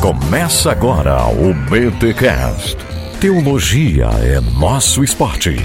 [0.00, 2.74] Começa agora o BTCast.
[3.20, 5.56] Teologia é nosso esporte.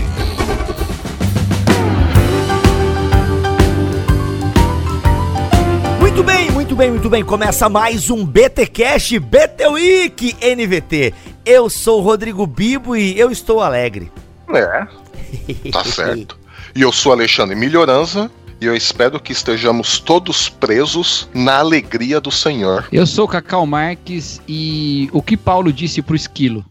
[6.02, 7.24] Muito bem, muito bem, muito bem.
[7.24, 11.13] Começa mais um BTcast BT Week NVT.
[11.46, 14.12] Eu sou o Rodrigo Bibo e eu estou alegre.
[14.54, 16.38] É, tá certo.
[16.76, 18.30] E eu sou Alexandre Melhoranza
[18.66, 22.88] e eu espero que estejamos todos presos na alegria do Senhor.
[22.91, 26.66] Eu sou Cacau Marques e o que Paulo disse pro esquilo?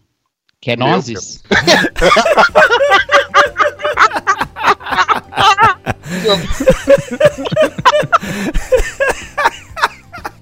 [0.60, 1.41] Que é Meu nozes?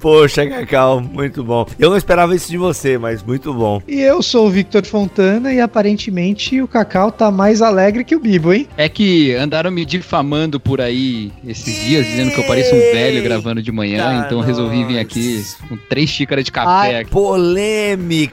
[0.03, 1.65] Poxa, Cacau, muito bom.
[1.79, 3.81] Eu não esperava isso de você, mas muito bom.
[3.87, 8.19] E eu sou o Victor Fontana e aparentemente o Cacau tá mais alegre que o
[8.19, 8.67] Bibo, hein?
[8.77, 13.23] É que andaram me difamando por aí esses dias, dizendo que eu pareço um velho
[13.23, 16.69] gravando de manhã, Eita, então eu resolvi vir aqui com três xícaras de café.
[16.69, 17.11] Ai, aqui.
[17.11, 18.33] polêmica.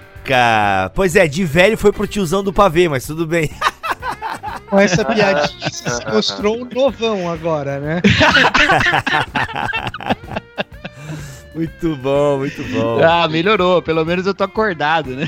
[0.96, 3.48] Pois é, de velho foi pro tiozão do pavê, mas tudo bem.
[4.70, 8.02] Com essa piadinha você se mostrou um novão agora, né?
[11.60, 13.04] Muito bom, muito bom.
[13.04, 15.28] Ah, melhorou, pelo menos eu tô acordado, né?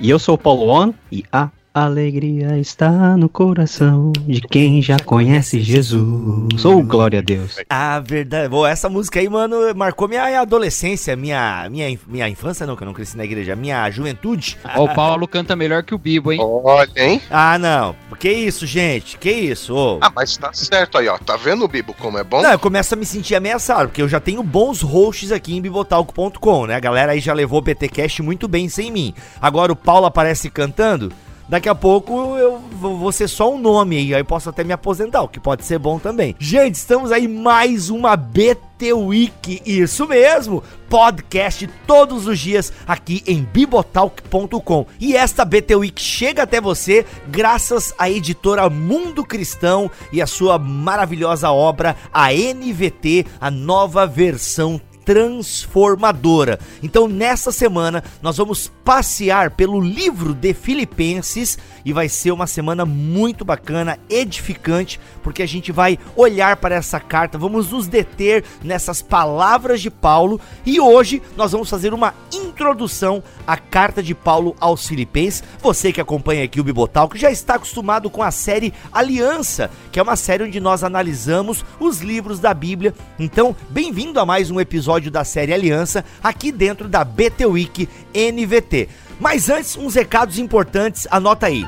[0.00, 4.98] E eu sou o Paulo On e a alegria está no coração de quem já
[4.98, 6.60] conhece Jesus.
[6.60, 7.56] Sou glória a Deus.
[7.68, 8.48] Ah, verdade.
[8.48, 12.86] Bom, essa música aí, mano, marcou minha adolescência, minha, minha, minha infância, não, que eu
[12.86, 14.58] não cresci na igreja, minha juventude.
[14.76, 16.40] Ó, o Paulo canta melhor que o Bibo, hein?
[16.42, 17.22] Olha, hein?
[17.30, 17.94] Ah, não.
[18.18, 19.16] Que isso, gente?
[19.16, 19.74] Que isso?
[19.74, 19.98] Ô.
[20.00, 21.16] Ah, mas tá certo aí, ó.
[21.18, 22.42] Tá vendo, Bibo, como é bom?
[22.42, 25.62] Não, eu começo a me sentir ameaçado, porque eu já tenho bons hosts aqui em
[25.62, 26.74] bibotalco.com, né?
[26.74, 29.14] A galera aí já levou o BTcast muito bem sem mim.
[29.40, 31.12] Agora o Paulo aparece cantando,
[31.48, 35.22] daqui a pouco eu vou ser só um nome aí, aí posso até me aposentar,
[35.22, 36.36] o que pode ser bom também.
[36.38, 43.42] Gente, estamos aí mais uma BT Week, isso mesmo, podcast todos os dias aqui em
[43.42, 44.86] bibotalk.com.
[45.00, 50.58] E esta BT Week chega até você graças à editora Mundo Cristão e a sua
[50.58, 56.60] maravilhosa obra, a NVT, a nova versão transformadora.
[56.82, 62.84] Então, nessa semana, nós vamos passear pelo livro de Filipenses e vai ser uma semana
[62.84, 69.00] muito bacana, edificante, porque a gente vai olhar para essa carta, vamos nos deter nessas
[69.00, 74.86] palavras de Paulo e hoje nós vamos fazer uma introdução à carta de Paulo aos
[74.86, 75.42] Filipenses.
[75.62, 79.98] Você que acompanha aqui o Bibotal, que já está acostumado com a série Aliança, que
[79.98, 82.94] é uma série onde nós analisamos os livros da Bíblia.
[83.18, 88.88] Então, bem-vindo a mais um episódio da série Aliança aqui dentro da BT Week NVT.
[89.20, 91.64] Mas antes, uns recados importantes, anota aí.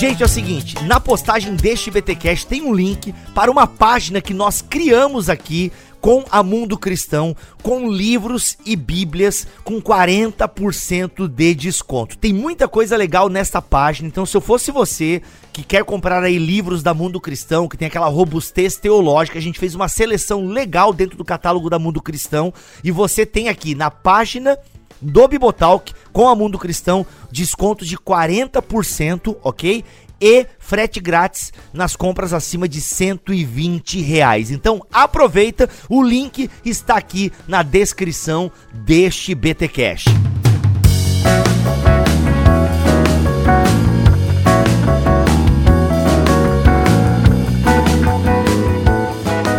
[0.00, 4.32] Gente, é o seguinte, na postagem deste BTcast tem um link para uma página que
[4.32, 5.70] nós criamos aqui
[6.00, 12.16] com a Mundo Cristão, com livros e bíblias com 40% de desconto.
[12.16, 15.22] Tem muita coisa legal nesta página, então se eu fosse você
[15.52, 19.58] que quer comprar aí livros da Mundo Cristão, que tem aquela robustez teológica, a gente
[19.58, 23.90] fez uma seleção legal dentro do catálogo da Mundo Cristão e você tem aqui na
[23.90, 24.58] página
[25.00, 29.84] do Bibotalk com a Mundo Cristão, desconto de 40%, ok?
[30.20, 34.50] E frete grátis nas compras acima de 120 reais.
[34.50, 40.04] Então aproveita, o link está aqui na descrição deste BT Cash.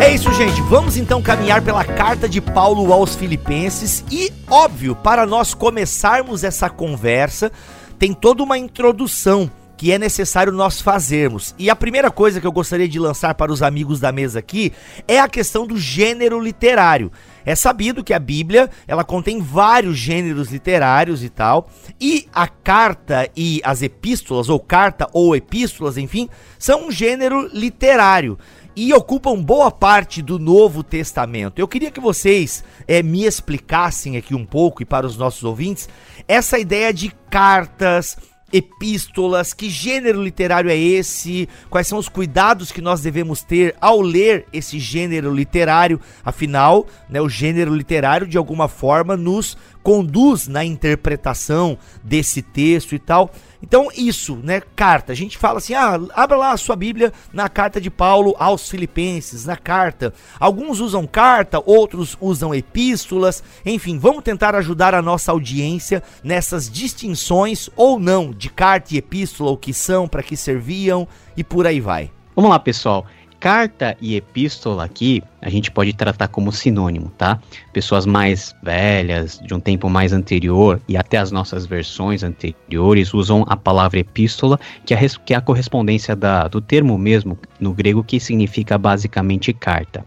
[0.00, 0.60] É isso, gente.
[0.62, 6.68] Vamos então caminhar pela carta de Paulo aos Filipenses e, óbvio, para nós começarmos essa
[6.68, 7.50] conversa,
[7.98, 9.50] tem toda uma introdução
[9.82, 11.56] que é necessário nós fazermos.
[11.58, 14.72] E a primeira coisa que eu gostaria de lançar para os amigos da mesa aqui
[15.08, 17.10] é a questão do gênero literário.
[17.44, 21.68] É sabido que a Bíblia, ela contém vários gêneros literários e tal,
[22.00, 26.28] e a carta e as epístolas ou carta ou epístolas, enfim,
[26.60, 28.38] são um gênero literário
[28.76, 31.58] e ocupam boa parte do Novo Testamento.
[31.58, 35.88] Eu queria que vocês eh, me explicassem aqui um pouco e para os nossos ouvintes
[36.28, 38.16] essa ideia de cartas,
[38.52, 41.48] epístolas, que gênero literário é esse?
[41.70, 46.00] Quais são os cuidados que nós devemos ter ao ler esse gênero literário?
[46.24, 52.98] Afinal, né, o gênero literário de alguma forma nos conduz na interpretação desse texto e
[52.98, 53.30] tal.
[53.62, 54.60] Então, isso, né?
[54.74, 55.12] Carta.
[55.12, 58.68] A gente fala assim: ah, abra lá a sua Bíblia na carta de Paulo aos
[58.68, 60.12] Filipenses, na carta.
[60.38, 63.42] Alguns usam carta, outros usam epístolas.
[63.64, 69.50] Enfim, vamos tentar ajudar a nossa audiência nessas distinções ou não de carta e epístola,
[69.52, 71.06] o que são, para que serviam
[71.36, 72.10] e por aí vai.
[72.34, 73.06] Vamos lá, pessoal.
[73.42, 77.40] Carta e epístola aqui, a gente pode tratar como sinônimo, tá?
[77.72, 83.44] Pessoas mais velhas, de um tempo mais anterior e até as nossas versões anteriores usam
[83.48, 88.20] a palavra epístola, que é a, é correspondência da, do termo mesmo no grego que
[88.20, 90.04] significa basicamente carta.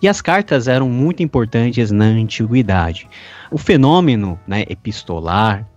[0.00, 3.06] E as cartas eram muito importantes na antiguidade.
[3.50, 5.68] O fenômeno né, epistolar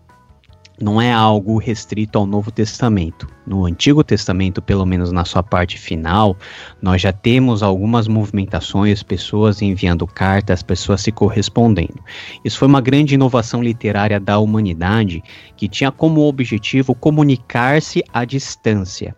[0.82, 3.28] não é algo restrito ao Novo Testamento.
[3.46, 6.38] No Antigo Testamento, pelo menos na sua parte final,
[6.82, 12.00] nós já temos algumas movimentações, pessoas enviando cartas, pessoas se correspondendo.
[12.44, 15.24] Isso foi uma grande inovação literária da humanidade
[15.56, 19.16] que tinha como objetivo comunicar-se à distância.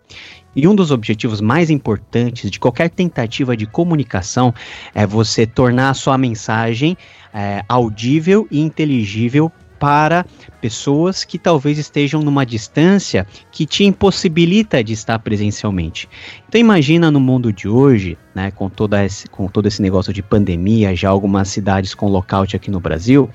[0.54, 4.54] E um dos objetivos mais importantes de qualquer tentativa de comunicação
[4.94, 6.96] é você tornar a sua mensagem
[7.32, 10.24] é, audível e inteligível para
[10.60, 16.08] pessoas que talvez estejam numa distância que te impossibilita de estar presencialmente.
[16.48, 20.22] Então imagina no mundo de hoje, né, com, toda esse, com todo esse negócio de
[20.22, 23.30] pandemia, já algumas cidades com lockout aqui no Brasil,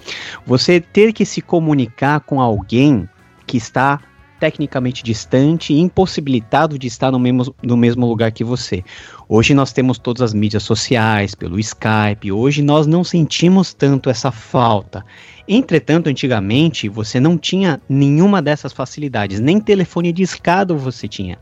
[0.46, 3.08] você ter que se comunicar com alguém
[3.46, 4.00] que está
[4.42, 8.84] tecnicamente distante e impossibilitado de estar no mesmo, no mesmo lugar que você.
[9.30, 14.32] Hoje nós temos todas as mídias sociais, pelo Skype, hoje nós não sentimos tanto essa
[14.32, 15.06] falta.
[15.48, 21.38] Entretanto, antigamente você não tinha nenhuma dessas facilidades, nem telefone discado você tinha.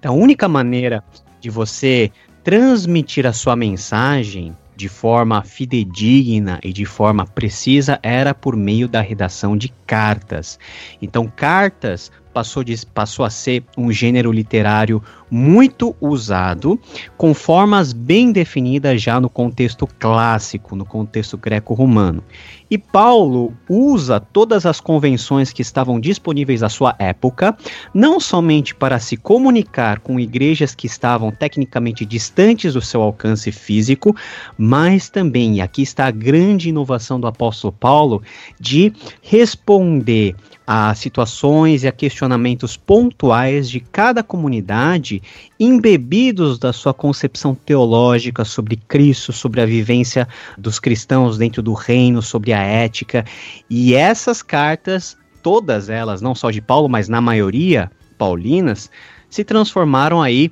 [0.00, 1.04] Então, a única maneira
[1.40, 2.10] de você
[2.42, 9.02] transmitir a sua mensagem de forma fidedigna e de forma precisa era por meio da
[9.02, 10.58] redação de cartas.
[11.02, 16.78] Então, cartas passou, de, passou a ser um gênero literário muito usado,
[17.16, 22.22] com formas bem definidas já no contexto clássico, no contexto greco-romano.
[22.70, 27.56] E Paulo usa todas as convenções que estavam disponíveis à sua época,
[27.92, 34.14] não somente para se comunicar com igrejas que estavam tecnicamente distantes do seu alcance físico,
[34.56, 38.22] mas também, e aqui está a grande inovação do apóstolo Paulo,
[38.60, 45.19] de responder a situações e a questionamentos pontuais de cada comunidade,
[45.58, 50.26] embebidos da sua concepção teológica sobre Cristo, sobre a vivência
[50.56, 53.24] dos cristãos dentro do reino, sobre a ética.
[53.68, 58.90] E essas cartas, todas elas, não só de Paulo, mas na maioria paulinas,
[59.30, 60.50] se transformaram aí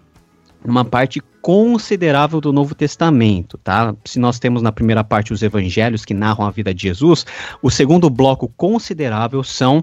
[0.64, 3.94] numa parte considerável do Novo Testamento, tá?
[4.04, 7.24] Se nós temos na primeira parte os evangelhos que narram a vida de Jesus,
[7.62, 9.82] o segundo bloco considerável são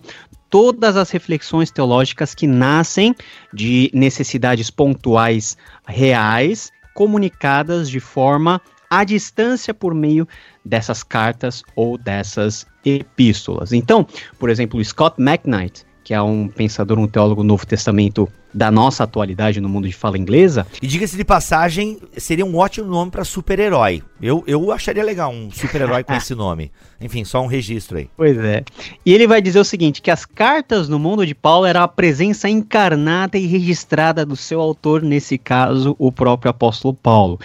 [0.49, 3.15] todas as reflexões teológicas que nascem
[3.53, 5.57] de necessidades pontuais
[5.87, 10.27] reais, comunicadas de forma à distância por meio
[10.63, 13.73] dessas cartas ou dessas epístolas.
[13.73, 14.07] Então,
[14.39, 19.03] por exemplo, Scott McKnight, que é um pensador, um teólogo do Novo Testamento da nossa
[19.03, 20.65] atualidade no mundo de fala inglesa.
[20.79, 24.03] E diga-se de passagem, seria um ótimo nome para super-herói.
[24.21, 26.71] Eu, eu acharia legal um super-herói com esse nome.
[27.01, 28.07] Enfim, só um registro aí.
[28.15, 28.63] Pois é.
[29.03, 31.87] E ele vai dizer o seguinte: que as cartas no mundo de Paulo era a
[31.87, 37.39] presença encarnada e registrada do seu autor, nesse caso, o próprio apóstolo Paulo.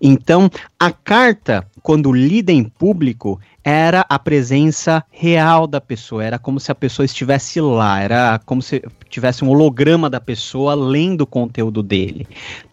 [0.00, 6.60] Então, a carta, quando lida em público, era a presença real da pessoa, era como
[6.60, 8.80] se a pessoa estivesse lá, era como se
[9.10, 12.28] tivesse um holograma da pessoa lendo o conteúdo dele.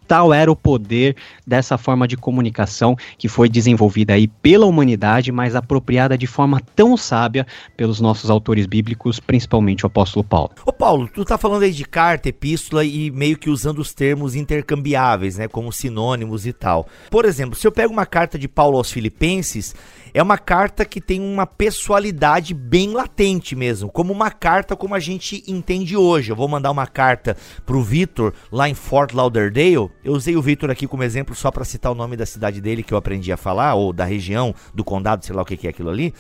[0.07, 1.15] Tal era o poder
[1.47, 6.95] dessa forma de comunicação que foi desenvolvida aí pela humanidade, mas apropriada de forma tão
[6.95, 10.51] sábia pelos nossos autores bíblicos, principalmente o apóstolo Paulo.
[10.63, 14.35] Ô Paulo, tu tá falando aí de carta, epístola e meio que usando os termos
[14.35, 16.85] intercambiáveis, né, como sinônimos e tal.
[17.09, 19.73] Por exemplo, se eu pego uma carta de Paulo aos Filipenses,
[20.13, 24.99] é uma carta que tem uma pessoalidade bem latente mesmo, como uma carta como a
[24.99, 26.31] gente entende hoje.
[26.31, 29.89] Eu vou mandar uma carta pro Vitor lá em Fort Lauderdale.
[30.03, 32.83] Eu usei o Vitor aqui como exemplo só para citar o nome da cidade dele
[32.83, 35.67] que eu aprendi a falar, ou da região, do condado, sei lá o que, que
[35.67, 36.13] é aquilo ali.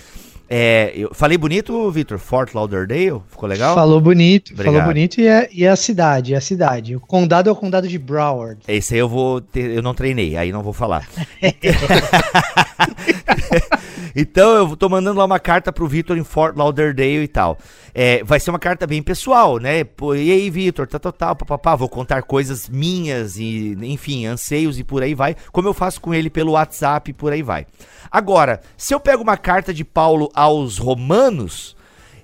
[0.49, 2.19] É, eu falei bonito, Vitor?
[2.19, 3.21] Fort Lauderdale?
[3.29, 3.73] Ficou legal?
[3.73, 4.73] Falou bonito, Obrigado.
[4.73, 6.95] falou bonito e é, e é a cidade, é a cidade.
[6.95, 8.61] O condado é o condado de Broward.
[8.67, 11.07] Esse aí eu vou ter, eu não treinei, aí não vou falar.
[14.15, 17.57] então eu tô mandando lá uma carta pro Vitor em Fort Lauderdale e tal.
[17.93, 19.83] É, vai ser uma carta bem pessoal, né?
[19.83, 24.83] Pô, e aí, Vitor, tá total, papapá, vou contar coisas minhas e, enfim, anseios e
[24.83, 27.67] por aí vai, como eu faço com ele pelo WhatsApp e por aí vai.
[28.11, 31.75] Agora, se eu pego uma carta de Paulo aos Romanos,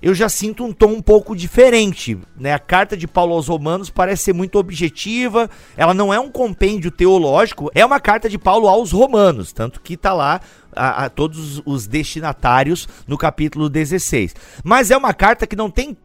[0.02, 2.54] eu já sinto um tom um pouco diferente, né?
[2.54, 6.90] A carta de Paulo aos Romanos parece ser muito objetiva, ela não é um compêndio
[6.90, 10.40] teológico, é uma carta de Paulo aos Romanos, tanto que tá lá
[10.74, 14.34] a, a todos os destinatários no capítulo 16.
[14.64, 15.96] Mas é uma carta que não tem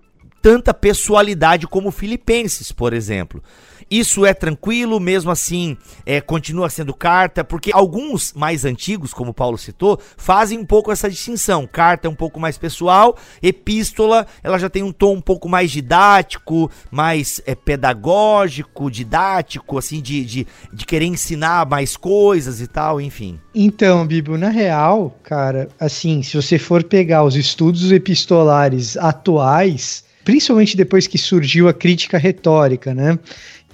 [0.41, 3.41] tanta pessoalidade como Filipenses, por exemplo.
[3.89, 9.57] Isso é tranquilo, mesmo assim, é, continua sendo carta, porque alguns mais antigos, como Paulo
[9.57, 11.67] citou, fazem um pouco essa distinção.
[11.67, 15.69] Carta é um pouco mais pessoal, epístola, ela já tem um tom um pouco mais
[15.69, 22.99] didático, mais é, pedagógico, didático, assim, de, de, de querer ensinar mais coisas e tal,
[22.99, 23.39] enfim.
[23.53, 30.75] Então, Bibo, na real, cara, assim, se você for pegar os estudos epistolares atuais, principalmente
[30.75, 33.17] depois que surgiu a crítica retórica, né?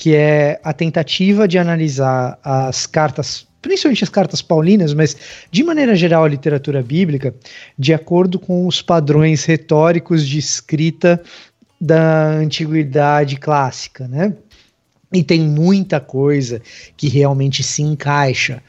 [0.01, 5.15] Que é a tentativa de analisar as cartas, principalmente as cartas paulinas, mas
[5.51, 7.36] de maneira geral a literatura bíblica,
[7.77, 11.22] de acordo com os padrões retóricos de escrita
[11.79, 14.34] da antiguidade clássica, né?
[15.13, 16.63] E tem muita coisa
[16.98, 18.63] que realmente se encaixa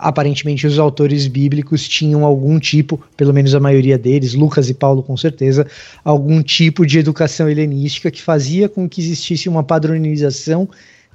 [0.00, 5.02] aparentemente os autores bíblicos tinham algum tipo, pelo menos a maioria deles, Lucas e Paulo
[5.02, 5.66] com certeza,
[6.04, 10.68] algum tipo de educação helenística que fazia com que existisse uma padronização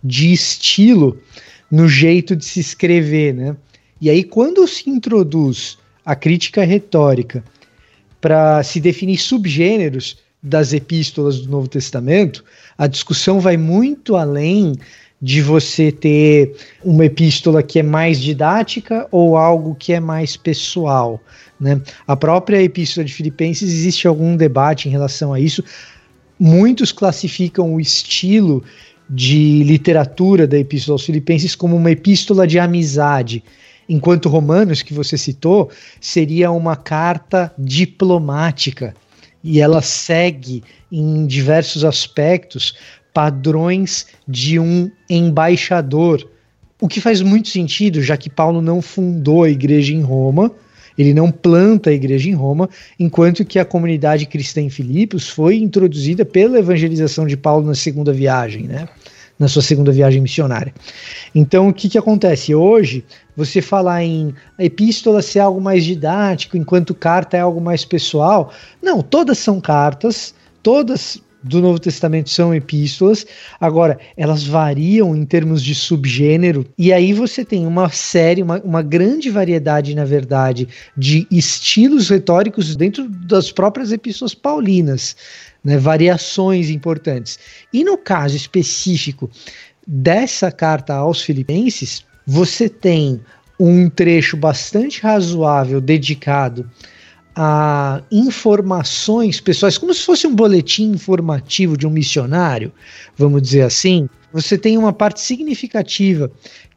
[0.03, 1.17] de estilo
[1.71, 3.55] no jeito de se escrever, né?
[3.99, 7.43] E aí quando se introduz a crítica retórica
[8.19, 12.43] para se definir subgêneros das epístolas do Novo Testamento,
[12.77, 14.75] a discussão vai muito além
[15.23, 16.53] de você ter
[16.83, 21.17] uma epístola que é mais didática ou algo que é mais pessoal.
[21.57, 21.81] Né?
[22.05, 25.63] A própria epístola de Filipenses existe algum debate em relação a isso.
[26.37, 28.65] Muitos classificam o estilo
[29.09, 33.41] de literatura da epístola aos Filipenses como uma epístola de amizade,
[33.87, 38.93] enquanto Romanos, que você citou, seria uma carta diplomática.
[39.41, 42.75] E ela segue em diversos aspectos
[43.13, 46.27] padrões de um embaixador.
[46.81, 50.51] O que faz muito sentido, já que Paulo não fundou a igreja em Roma,
[50.97, 55.57] ele não planta a igreja em Roma, enquanto que a comunidade cristã em Filipos foi
[55.57, 58.87] introduzida pela evangelização de Paulo na segunda viagem, né?
[59.39, 60.73] Na sua segunda viagem missionária.
[61.33, 62.53] Então, o que, que acontece?
[62.53, 63.03] Hoje,
[63.35, 68.53] você falar em epístola ser algo mais didático, enquanto carta é algo mais pessoal.
[68.81, 73.25] Não, todas são cartas, todas do Novo Testamento são epístolas.
[73.59, 78.81] Agora, elas variam em termos de subgênero, e aí você tem uma série, uma, uma
[78.81, 85.15] grande variedade, na verdade, de estilos retóricos dentro das próprias epístolas paulinas,
[85.63, 87.37] né, variações importantes.
[87.71, 89.29] E no caso específico
[89.85, 93.19] dessa carta aos Filipenses, você tem
[93.59, 96.69] um trecho bastante razoável dedicado
[97.35, 102.71] a informações pessoais, como se fosse um boletim informativo de um missionário,
[103.17, 106.31] vamos dizer assim, você tem uma parte significativa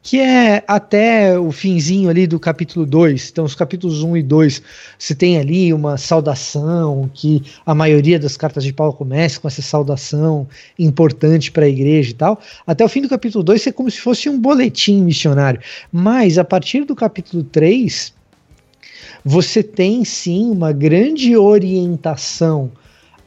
[0.07, 3.29] que é até o finzinho ali do capítulo 2.
[3.29, 4.61] Então, os capítulos 1 um e 2,
[4.97, 9.61] você tem ali uma saudação, que a maioria das cartas de Paulo começa com essa
[9.61, 10.47] saudação
[10.79, 12.39] importante para a igreja e tal.
[12.65, 15.59] Até o fim do capítulo 2 é como se fosse um boletim missionário.
[15.91, 18.13] Mas, a partir do capítulo 3,
[19.23, 22.71] você tem sim uma grande orientação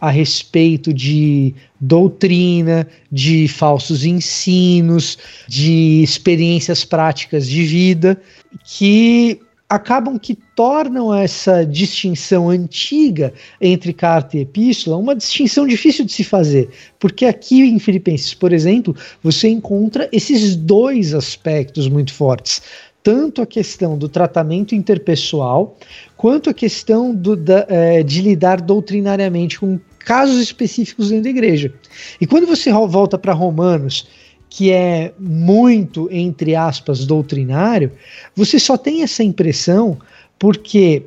[0.00, 8.20] a respeito de doutrina, de falsos ensinos, de experiências práticas de vida,
[8.64, 16.12] que acabam que tornam essa distinção antiga entre carta e epístola uma distinção difícil de
[16.12, 22.60] se fazer, porque aqui em Filipenses, por exemplo, você encontra esses dois aspectos muito fortes
[23.02, 25.76] tanto a questão do tratamento interpessoal,
[26.16, 31.72] quanto a questão do, da, é, de lidar doutrinariamente com casos específicos dentro da igreja.
[32.20, 34.08] E quando você volta para Romanos,
[34.48, 37.92] que é muito, entre aspas, doutrinário,
[38.34, 39.98] você só tem essa impressão
[40.38, 41.04] porque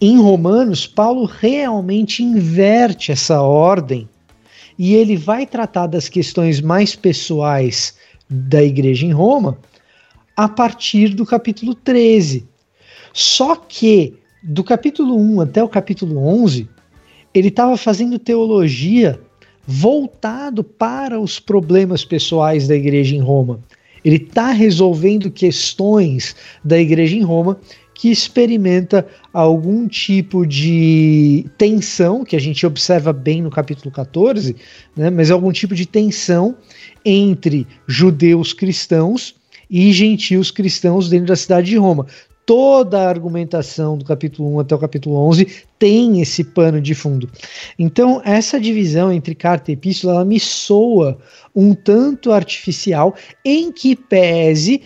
[0.00, 4.08] em Romanos, Paulo realmente inverte essa ordem
[4.78, 7.94] e ele vai tratar das questões mais pessoais
[8.28, 9.58] da igreja em Roma
[10.36, 12.46] a partir do capítulo 13.
[13.12, 16.68] Só que do capítulo 1 até o capítulo 11,
[17.34, 19.20] ele estava fazendo teologia
[19.66, 23.60] voltado para os problemas pessoais da igreja em Roma.
[24.04, 26.34] Ele está resolvendo questões
[26.64, 27.60] da igreja em Roma
[27.94, 34.56] que experimenta algum tipo de tensão, que a gente observa bem no capítulo 14,
[34.96, 36.56] né, mas algum tipo de tensão
[37.04, 39.36] entre judeus cristãos
[39.72, 42.06] e gentios cristãos dentro da cidade de Roma.
[42.44, 45.46] Toda a argumentação do capítulo 1 até o capítulo 11
[45.78, 47.30] tem esse pano de fundo.
[47.78, 51.16] Então, essa divisão entre carta e epístola, ela me soa
[51.54, 54.82] um tanto artificial, em que pese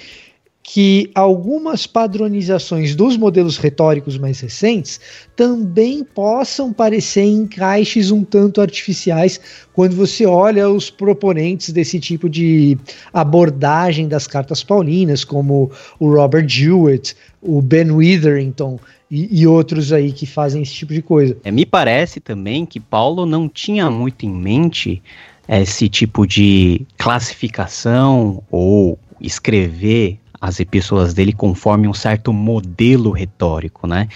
[0.68, 5.00] que algumas padronizações dos modelos retóricos mais recentes
[5.37, 9.40] também possam parecer encaixes um tanto artificiais
[9.73, 12.76] quando você olha os proponentes desse tipo de
[13.14, 15.70] abordagem das cartas paulinas, como
[16.00, 21.00] o Robert Jewett, o Ben Witherington e, e, outros aí que fazem esse tipo de
[21.00, 21.37] coisa.
[21.44, 25.00] É, me parece também que Paulo não tinha muito em mente
[25.49, 34.08] esse tipo de classificação ou escrever as epístolas dele conforme um certo modelo retórico, né?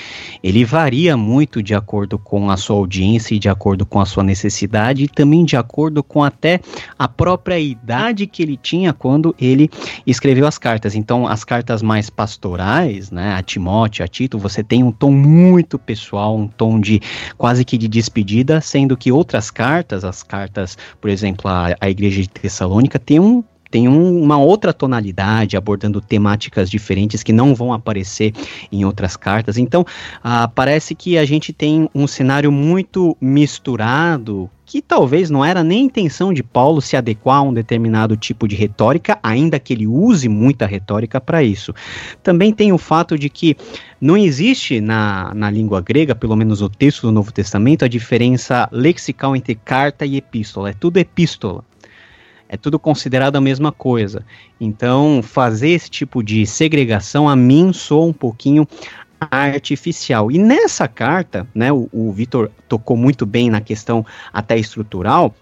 [0.42, 4.22] Ele varia muito de acordo com a sua audiência e de acordo com a sua
[4.22, 6.60] necessidade e também de acordo com até
[6.96, 9.68] a própria idade que ele tinha quando ele
[10.06, 10.94] escreveu as cartas.
[10.94, 15.78] Então, as cartas mais pastorais, né, a Timóteo, a Tito, você tem um tom muito
[15.78, 17.00] pessoal, um tom de
[17.36, 22.22] quase que de despedida, sendo que outras cartas, as cartas, por exemplo, a, a igreja
[22.22, 27.72] de Tessalônica tem um tem um, uma outra tonalidade, abordando temáticas diferentes que não vão
[27.72, 28.32] aparecer
[28.72, 29.56] em outras cartas.
[29.56, 29.84] Então,
[30.22, 35.86] ah, parece que a gente tem um cenário muito misturado, que talvez não era nem
[35.86, 40.28] intenção de Paulo se adequar a um determinado tipo de retórica, ainda que ele use
[40.28, 41.74] muita retórica para isso.
[42.22, 43.56] Também tem o fato de que
[44.00, 48.68] não existe na, na língua grega, pelo menos o texto do Novo Testamento, a diferença
[48.70, 50.70] lexical entre carta e epístola.
[50.70, 51.64] É tudo epístola
[52.52, 54.26] é tudo considerado a mesma coisa.
[54.60, 58.66] Então, fazer esse tipo de segregação a mim soa um pouquinho
[59.20, 60.32] artificial.
[60.32, 65.32] E nessa carta, né, o, o Vitor tocou muito bem na questão até estrutural,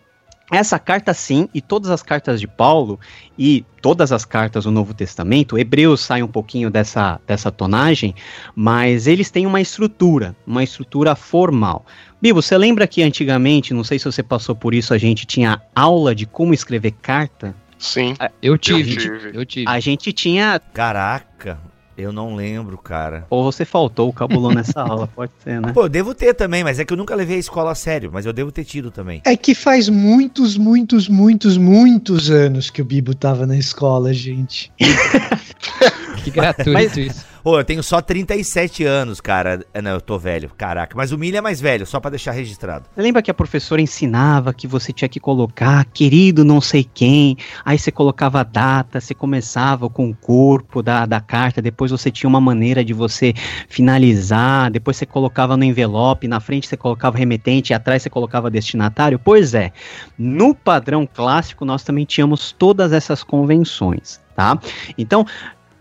[0.50, 2.99] essa carta sim, e todas as cartas de Paulo
[3.38, 8.15] e todas as cartas do Novo Testamento, Hebreus sai um pouquinho dessa, dessa tonagem,
[8.55, 11.85] mas eles têm uma estrutura, uma estrutura formal.
[12.21, 15.63] Bibo, você lembra que antigamente, não sei se você passou por isso, a gente tinha
[15.75, 17.55] aula de como escrever carta?
[17.79, 18.15] Sim.
[18.43, 19.31] Eu tive, eu tive.
[19.39, 19.69] Eu tive.
[19.69, 20.61] A gente tinha.
[20.75, 21.61] Caraca,
[21.97, 23.25] eu não lembro, cara.
[23.31, 25.73] Ou você faltou o cabulão nessa aula, pode ser, né?
[25.73, 28.11] Pô, eu devo ter também, mas é que eu nunca levei a escola a sério,
[28.13, 29.23] mas eu devo ter tido também.
[29.25, 34.73] É que faz muitos, muitos, muitos, muitos anos que o Bibo tava na escola, gente.
[36.25, 37.25] que gratuito mas, isso.
[37.42, 39.65] Pô, eu tenho só 37 anos, cara.
[39.73, 40.97] É, não, eu tô velho, caraca.
[40.97, 42.86] Mas o Milha é mais velho, só para deixar registrado.
[42.97, 47.78] Lembra que a professora ensinava que você tinha que colocar querido não sei quem, aí
[47.78, 52.28] você colocava a data, você começava com o corpo da, da carta, depois você tinha
[52.28, 53.34] uma maneira de você
[53.69, 58.50] finalizar, depois você colocava no envelope, na frente você colocava remetente e atrás você colocava
[58.50, 59.19] destinatário?
[59.19, 59.73] Pois é,
[60.19, 64.21] no padrão clássico nós também tínhamos todas essas convenções.
[64.39, 64.56] Tá?
[64.97, 65.26] Então,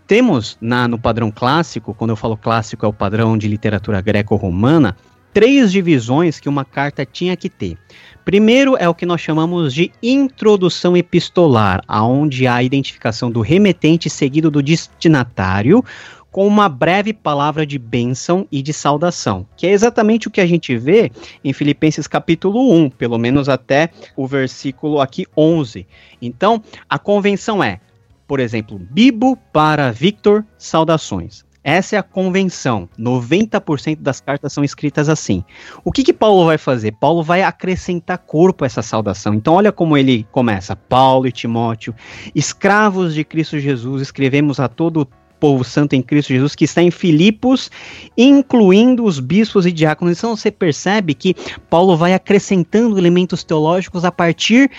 [0.08, 4.96] temos na, no padrão clássico, quando eu falo clássico é o padrão de literatura greco-romana,
[5.34, 7.76] três divisões que uma carta tinha que ter.
[8.24, 14.08] Primeiro é o que nós chamamos de introdução epistolar, aonde há a identificação do remetente
[14.08, 15.84] seguido do destinatário,
[16.30, 20.46] com uma breve palavra de bênção e de saudação, que é exatamente o que a
[20.46, 21.10] gente vê
[21.44, 25.86] em Filipenses capítulo 1, pelo menos até o versículo aqui 11.
[26.20, 27.80] Então, a convenção é
[28.28, 31.48] por exemplo, Bibo para Victor, saudações.
[31.64, 32.88] Essa é a convenção.
[32.98, 35.42] 90% das cartas são escritas assim.
[35.84, 36.92] O que, que Paulo vai fazer?
[36.92, 39.34] Paulo vai acrescentar corpo a essa saudação.
[39.34, 41.94] Então, olha como ele começa: Paulo e Timóteo,
[42.34, 46.82] escravos de Cristo Jesus, escrevemos a todo o povo santo em Cristo Jesus, que está
[46.82, 47.70] em Filipos,
[48.16, 50.18] incluindo os bispos e diáconos.
[50.18, 51.34] Então, você percebe que
[51.70, 54.70] Paulo vai acrescentando elementos teológicos a partir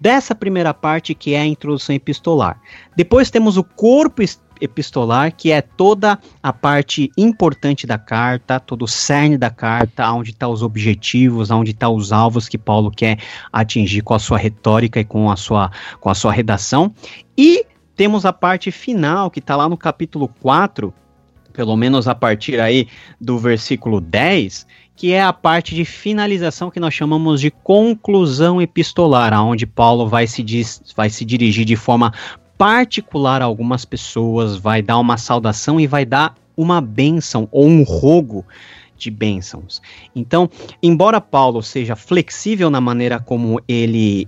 [0.00, 2.60] dessa primeira parte que é a introdução epistolar.
[2.96, 4.22] Depois temos o corpo
[4.60, 10.30] epistolar, que é toda a parte importante da carta, todo o cerne da carta, onde
[10.30, 13.18] estão tá os objetivos, onde estão tá os alvos que Paulo quer
[13.52, 16.92] atingir com a sua retórica e com a sua, com a sua redação.
[17.36, 17.64] E
[17.96, 20.92] temos a parte final, que está lá no capítulo 4,
[21.52, 22.86] pelo menos a partir aí
[23.20, 24.66] do versículo 10,
[24.98, 30.26] que é a parte de finalização que nós chamamos de conclusão epistolar, aonde Paulo vai
[30.26, 30.44] se,
[30.96, 32.12] vai se dirigir de forma
[32.58, 37.84] particular a algumas pessoas, vai dar uma saudação e vai dar uma bênção ou um
[37.84, 38.44] rogo
[38.96, 39.80] de bênçãos.
[40.16, 40.50] Então,
[40.82, 44.26] embora Paulo seja flexível na maneira como ele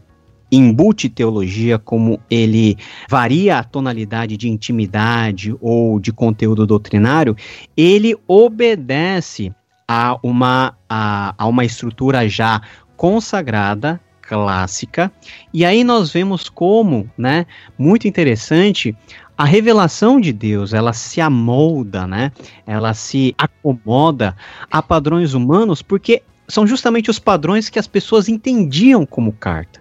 [0.53, 2.77] embute teologia, como ele
[3.09, 7.37] varia a tonalidade de intimidade ou de conteúdo doutrinário,
[7.77, 9.53] ele obedece
[9.93, 12.63] a uma, a, a uma estrutura já
[12.97, 15.11] consagrada, clássica,
[15.53, 17.45] e aí nós vemos como, né,
[17.77, 18.97] muito interessante,
[19.37, 22.31] a revelação de Deus, ela se amolda, né?
[22.65, 24.37] Ela se acomoda
[24.71, 29.81] a padrões humanos, porque são justamente os padrões que as pessoas entendiam como carta.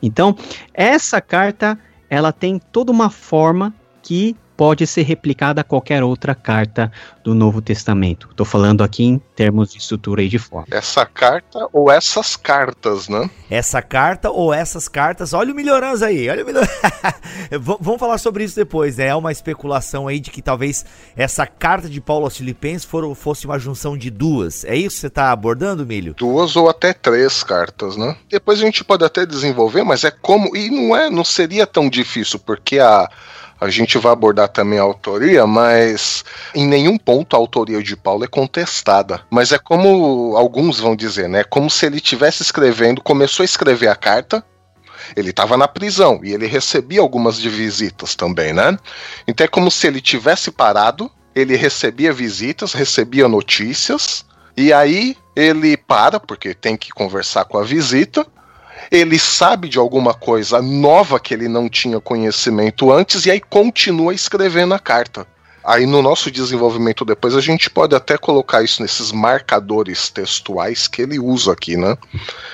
[0.00, 0.36] Então,
[0.72, 1.76] essa carta,
[2.08, 6.90] ela tem toda uma forma que pode ser replicada a qualquer outra carta
[7.22, 8.26] do Novo Testamento.
[8.28, 10.66] Estou falando aqui em termos de estrutura e de forma.
[10.72, 13.30] Essa carta ou essas cartas, né?
[13.48, 15.32] Essa carta ou essas cartas.
[15.32, 16.72] Olha o Melhorança aí, olha o Melhorança.
[17.60, 19.06] Vamos falar sobre isso depois, né?
[19.06, 20.84] É uma especulação aí de que talvez
[21.16, 24.64] essa carta de Paulo aos Filipenses for, fosse uma junção de duas.
[24.64, 26.14] É isso que você está abordando, Milho?
[26.14, 28.16] Duas ou até três cartas, né?
[28.28, 30.56] Depois a gente pode até desenvolver, mas é como.
[30.56, 33.08] E não é, não seria tão difícil, porque a
[33.60, 38.24] a gente vai abordar também a autoria, mas em nenhum ponto a autoria de Paulo
[38.24, 39.20] é contestada.
[39.30, 41.42] Mas é como alguns vão dizer, né?
[41.42, 44.44] Como se ele estivesse escrevendo, começou a escrever a carta,
[45.16, 48.78] ele estava na prisão e ele recebia algumas de visitas também, né?
[49.26, 54.24] Então é como se ele tivesse parado, ele recebia visitas, recebia notícias,
[54.56, 58.26] e aí ele para, porque tem que conversar com a visita,
[58.90, 64.14] ele sabe de alguma coisa nova que ele não tinha conhecimento antes e aí continua
[64.14, 65.26] escrevendo a carta.
[65.64, 71.02] Aí no nosso desenvolvimento depois a gente pode até colocar isso nesses marcadores textuais que
[71.02, 71.96] ele usa aqui, né?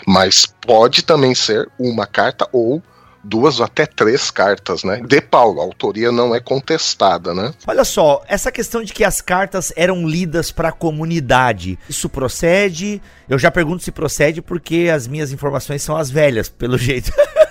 [0.07, 2.83] Mas pode também ser uma carta ou
[3.25, 5.01] duas até três cartas, né?
[5.07, 7.53] De Paulo, a autoria não é contestada, né?
[7.67, 13.01] Olha só, essa questão de que as cartas eram lidas para a comunidade, isso procede?
[13.29, 17.13] Eu já pergunto se procede porque as minhas informações são as velhas, pelo jeito.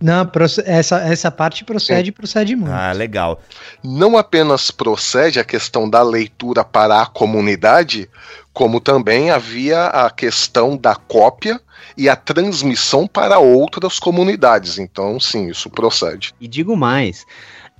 [0.00, 0.30] Não,
[0.64, 2.72] essa, essa parte procede, procede muito.
[2.72, 3.40] Ah, legal.
[3.82, 8.08] Não apenas procede a questão da leitura para a comunidade,
[8.52, 11.60] como também havia a questão da cópia
[11.96, 14.78] e a transmissão para outras comunidades.
[14.78, 16.32] Então, sim, isso procede.
[16.40, 17.26] E digo mais: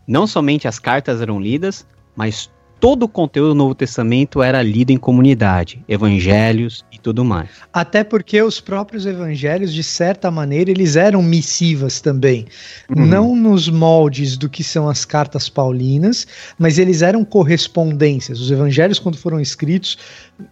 [0.06, 4.90] não somente as cartas eram lidas, mas todo o conteúdo do Novo Testamento era lido
[4.90, 7.48] em comunidade, evangelhos e tudo mais.
[7.72, 12.46] Até porque os próprios evangelhos, de certa maneira, eles eram missivas também.
[12.88, 13.06] Uhum.
[13.06, 16.26] Não nos moldes do que são as cartas paulinas,
[16.58, 18.40] mas eles eram correspondências.
[18.40, 19.98] Os evangelhos, quando foram escritos,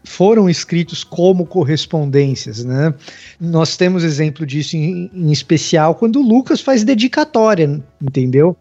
[0.05, 2.93] foram escritos como correspondências, né?
[3.41, 8.57] Nós temos exemplo disso em, em especial quando Lucas faz dedicatória, entendeu?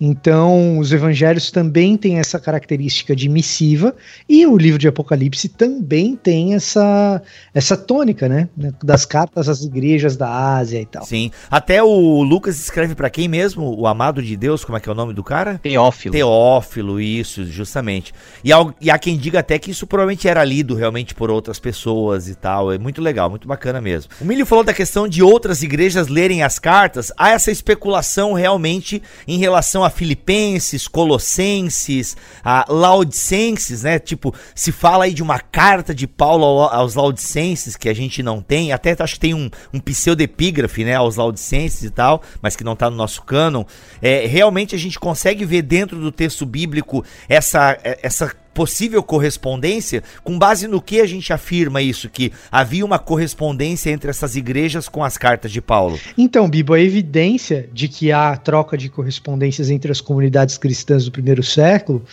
[0.00, 3.94] Então, os evangelhos também têm essa característica de missiva
[4.26, 7.20] e o livro de Apocalipse também tem essa
[7.52, 8.48] essa tônica, né,
[8.82, 11.04] das cartas às igrejas da Ásia e tal.
[11.04, 11.30] Sim.
[11.50, 13.78] Até o Lucas escreve para quem mesmo?
[13.78, 15.58] O amado de Deus, como é que é o nome do cara?
[15.62, 16.12] Teófilo.
[16.12, 18.14] Teófilo, isso, justamente.
[18.42, 21.58] E, há, e há quem diga até que isso provavelmente era lido realmente por outras
[21.58, 22.72] pessoas e tal.
[22.72, 24.10] É muito legal, muito bacana mesmo.
[24.20, 27.12] O Milho falou da questão de outras igrejas lerem as cartas.
[27.18, 33.98] Há essa especulação realmente em relação a Filipenses, Colossenses, a Laodicenses, né?
[33.98, 38.40] Tipo, se fala aí de uma carta de Paulo aos Laodicenses que a gente não
[38.40, 42.64] tem, até acho que tem um, um pseudepígrafe, né, aos Laodicenses e tal, mas que
[42.64, 43.64] não está no nosso cânon.
[44.00, 50.38] É, realmente a gente consegue ver dentro do texto bíblico essa, essa possível correspondência, com
[50.38, 55.04] base no que a gente afirma isso, que havia uma correspondência entre essas igrejas com
[55.04, 55.98] as cartas de Paulo?
[56.16, 61.12] Então, Bibo, a evidência de que há troca de correspondências entre as comunidades cristãs do
[61.12, 62.04] primeiro século,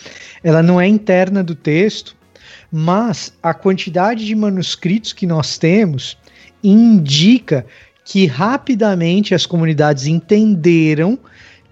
[0.42, 2.16] ela não é interna do texto,
[2.70, 6.16] mas a quantidade de manuscritos que nós temos
[6.62, 7.64] indica
[8.04, 11.18] que rapidamente as comunidades entenderam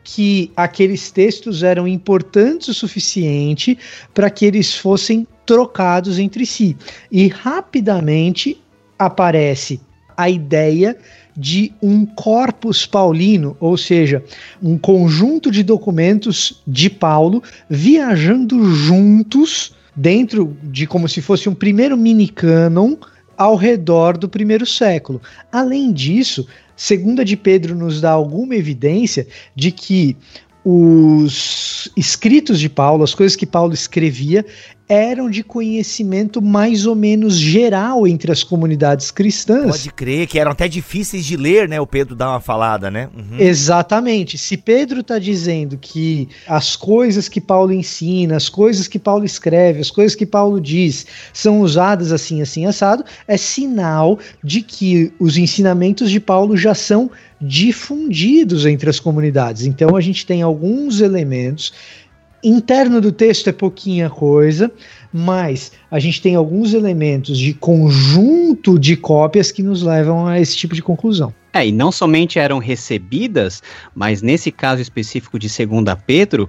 [0.08, 3.76] que aqueles textos eram importantes o suficiente
[4.14, 6.76] para que eles fossem trocados entre si.
[7.10, 8.56] E rapidamente
[8.96, 9.80] aparece
[10.16, 10.96] a ideia
[11.36, 14.22] de um corpus paulino, ou seja,
[14.62, 21.96] um conjunto de documentos de Paulo viajando juntos dentro de como se fosse um primeiro
[21.96, 22.94] mini cânon
[23.36, 25.20] ao redor do primeiro século.
[25.50, 30.16] Além disso, Segunda de Pedro nos dá alguma evidência de que
[30.64, 34.44] os escritos de Paulo, as coisas que Paulo escrevia,
[34.88, 39.70] eram de conhecimento mais ou menos geral entre as comunidades cristãs.
[39.70, 41.80] Pode crer, que eram até difíceis de ler, né?
[41.80, 43.08] O Pedro dá uma falada, né?
[43.16, 43.38] Uhum.
[43.38, 44.38] Exatamente.
[44.38, 49.80] Se Pedro está dizendo que as coisas que Paulo ensina, as coisas que Paulo escreve,
[49.80, 55.36] as coisas que Paulo diz são usadas assim, assim, assado, é sinal de que os
[55.36, 59.66] ensinamentos de Paulo já são difundidos entre as comunidades.
[59.66, 61.72] Então a gente tem alguns elementos
[62.48, 64.70] interno do texto é pouquinha coisa,
[65.12, 70.56] mas a gente tem alguns elementos de conjunto de cópias que nos levam a esse
[70.56, 71.34] tipo de conclusão.
[71.52, 73.62] É, e não somente eram recebidas,
[73.94, 76.48] mas nesse caso específico de 2 Pedro,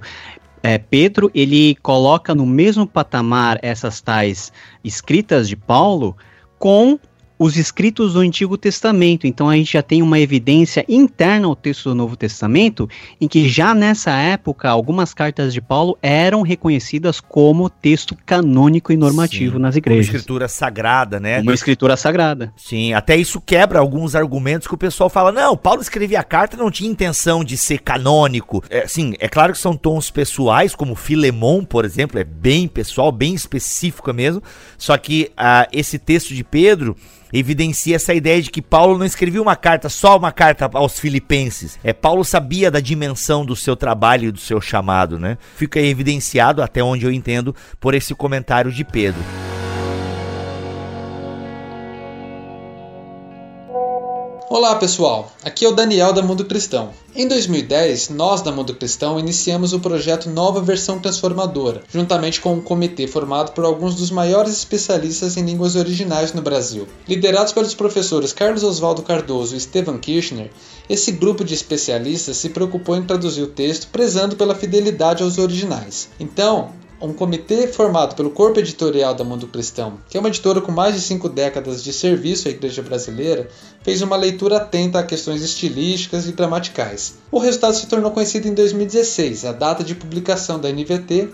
[0.62, 4.52] é, Pedro ele coloca no mesmo patamar essas tais
[4.84, 6.16] escritas de Paulo
[6.58, 6.98] com
[7.38, 9.26] os escritos do Antigo Testamento.
[9.26, 12.88] Então a gente já tem uma evidência interna ao texto do Novo Testamento
[13.20, 18.96] em que já nessa época algumas cartas de Paulo eram reconhecidas como texto canônico e
[18.96, 20.06] normativo Sim, nas Uma igrejas.
[20.06, 21.40] escritura sagrada, né?
[21.40, 22.52] Uma escritura sagrada.
[22.56, 26.56] Sim, até isso quebra alguns argumentos que o pessoal fala: não, Paulo escrevia a carta
[26.56, 28.62] não tinha intenção de ser canônico.
[28.68, 33.12] É, sim, é claro que são tons pessoais, como Filemon, por exemplo, é bem pessoal,
[33.12, 34.42] bem específico mesmo.
[34.76, 36.96] Só que ah, esse texto de Pedro
[37.32, 41.78] evidencia essa ideia de que Paulo não escrevia uma carta, só uma carta aos filipenses.
[41.82, 45.38] É, Paulo sabia da dimensão do seu trabalho e do seu chamado, né?
[45.56, 49.22] Fica evidenciado, até onde eu entendo, por esse comentário de Pedro.
[54.50, 56.88] Olá pessoal, aqui é o Daniel da Mundo Cristão.
[57.14, 62.60] Em 2010, nós da Mundo Cristão iniciamos o projeto Nova Versão Transformadora, juntamente com um
[62.62, 66.88] comitê formado por alguns dos maiores especialistas em línguas originais no Brasil.
[67.06, 70.50] Liderados pelos professores Carlos Oswaldo Cardoso e Stephen Kirchner,
[70.88, 76.08] esse grupo de especialistas se preocupou em traduzir o texto prezando pela fidelidade aos originais.
[76.18, 80.72] Então, um comitê formado pelo Corpo Editorial da Mundo Cristão, que é uma editora com
[80.72, 83.48] mais de cinco décadas de serviço à Igreja Brasileira,
[83.82, 87.14] fez uma leitura atenta a questões estilísticas e gramaticais.
[87.30, 91.28] O resultado se tornou conhecido em 2016, a data de publicação da NVT,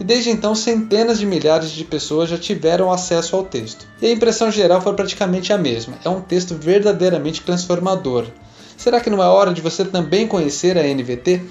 [0.00, 3.86] e desde então centenas de milhares de pessoas já tiveram acesso ao texto.
[4.00, 8.26] E a impressão geral foi praticamente a mesma: é um texto verdadeiramente transformador.
[8.76, 11.42] Será que não é hora de você também conhecer a NVT?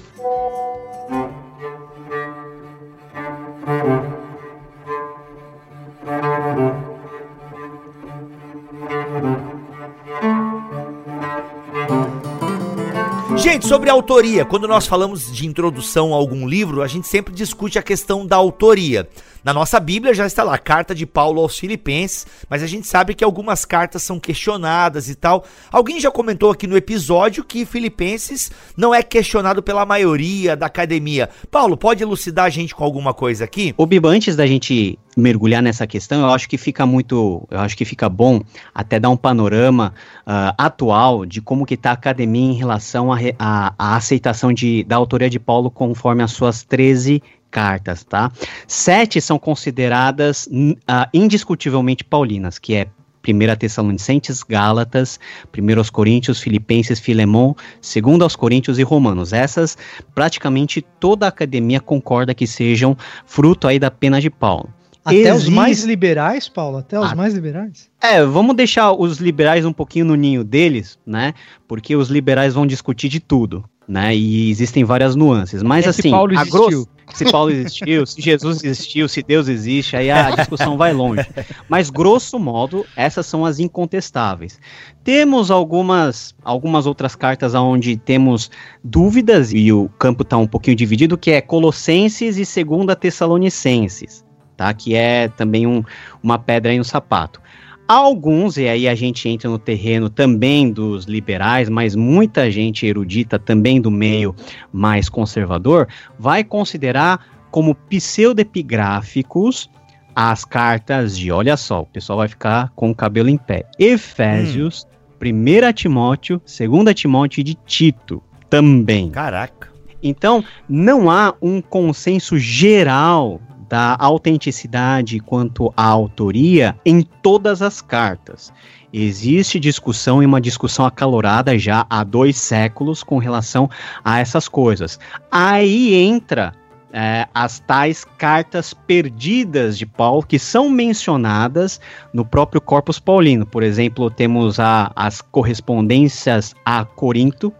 [13.63, 17.79] Gente, sobre autoria, quando nós falamos de introdução a algum livro, a gente sempre discute
[17.79, 19.07] a questão da autoria.
[19.43, 23.13] Na nossa Bíblia já está lá, carta de Paulo aos Filipenses, mas a gente sabe
[23.13, 25.43] que algumas cartas são questionadas e tal.
[25.69, 31.29] Alguém já comentou aqui no episódio que Filipenses não é questionado pela maioria da academia.
[31.51, 33.73] Paulo, pode elucidar a gente com alguma coisa aqui?
[33.77, 37.75] O Biba, antes da gente mergulhar nessa questão, eu acho que fica muito, eu acho
[37.75, 38.41] que fica bom
[38.73, 43.73] até dar um panorama uh, atual de como que está a academia em relação à
[43.77, 47.21] aceitação de, da autoria de Paulo conforme as suas 13
[47.53, 48.31] cartas, tá?
[48.67, 52.87] Sete são consideradas uh, indiscutivelmente paulinas, que é
[53.25, 55.19] 1 Tessalonicenses, Gálatas,
[55.55, 59.31] 1 Coríntios, Filipenses, Filemon, 2 aos Coríntios e Romanos.
[59.31, 59.77] Essas,
[60.15, 64.73] praticamente toda a academia concorda que sejam fruto aí da pena de Paulo.
[65.05, 65.49] Até Existe...
[65.49, 66.77] os mais liberais, Paulo?
[66.77, 67.89] Até os ah, mais liberais?
[68.01, 71.33] É, vamos deixar os liberais um pouquinho no ninho deles, né?
[71.67, 74.15] Porque os liberais vão discutir de tudo, né?
[74.15, 75.61] E existem várias nuances.
[75.61, 79.97] Mas é assim, Paulo a grosso, se Paulo existiu, se Jesus existiu, se Deus existe,
[79.97, 81.27] aí a discussão vai longe.
[81.67, 84.57] Mas, grosso modo, essas são as incontestáveis.
[85.03, 88.49] Temos algumas, algumas outras cartas onde temos
[88.81, 94.23] dúvidas, e o campo está um pouquinho dividido, que é Colossenses e Segunda Tessalonicenses
[94.63, 94.73] tá?
[94.73, 95.83] Que é também um,
[96.21, 97.41] uma pedra aí no sapato.
[97.85, 103.37] Alguns, e aí a gente entra no terreno também dos liberais, mas muita gente erudita
[103.37, 104.33] também do meio
[104.71, 109.69] mais conservador, vai considerar como pseudepigráficos
[110.15, 113.65] as cartas de, olha só, o pessoal vai ficar com o cabelo em pé.
[113.77, 114.87] Efésios,
[115.21, 115.69] hum.
[115.69, 119.09] 1 Timóteo, 2 Timóteo e de Tito também.
[119.09, 119.73] Caraca.
[120.01, 123.41] Então, não há um consenso geral
[123.73, 128.53] da autenticidade quanto à autoria em todas as cartas.
[128.93, 133.67] Existe discussão e uma discussão acalorada já há dois séculos com relação
[134.05, 134.99] a essas coisas.
[135.31, 136.53] Aí entra
[136.91, 141.81] é, as tais cartas perdidas de Paulo, que são mencionadas
[142.13, 143.43] no próprio Corpus Paulino.
[143.43, 147.51] Por exemplo, temos a, as correspondências a Corinto,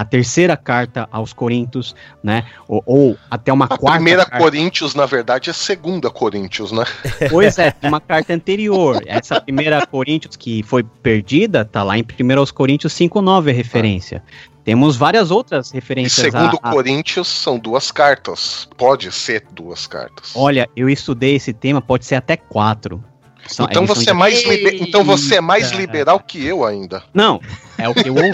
[0.00, 2.46] a terceira carta aos Coríntios, né?
[2.66, 3.96] Ou, ou até uma a quarta.
[3.96, 4.42] primeira carta.
[4.42, 6.84] Coríntios, na verdade, é segunda Coríntios, né?
[7.28, 9.02] Pois é, uma carta anterior.
[9.04, 14.22] Essa primeira Coríntios que foi perdida, tá lá em 1 aos Coríntios 5,9 a referência.
[14.26, 14.50] Ah.
[14.64, 16.18] Temos várias outras referências.
[16.18, 16.72] E segundo a, a...
[16.72, 18.66] Coríntios, são duas cartas.
[18.78, 20.32] Pode ser duas cartas.
[20.34, 23.04] Olha, eu estudei esse tema, pode ser até quatro.
[23.46, 24.82] São, então, você é mais liber...
[24.82, 27.02] então você é mais liberal que eu ainda.
[27.12, 27.40] Não,
[27.76, 28.30] é o que eu ouvi.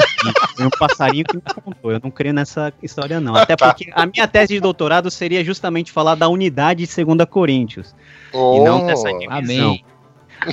[0.57, 1.93] Foi um passarinho que me contou.
[1.93, 3.35] Eu não creio nessa história, não.
[3.35, 3.69] Até tá.
[3.69, 7.95] porque a minha tese de doutorado seria justamente falar da unidade de 2 Coríntios.
[8.33, 9.37] Oh, e não dessa divisão.
[9.39, 9.85] Amém.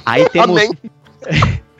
[0.05, 0.61] Aí temos.
[0.61, 0.71] Amém.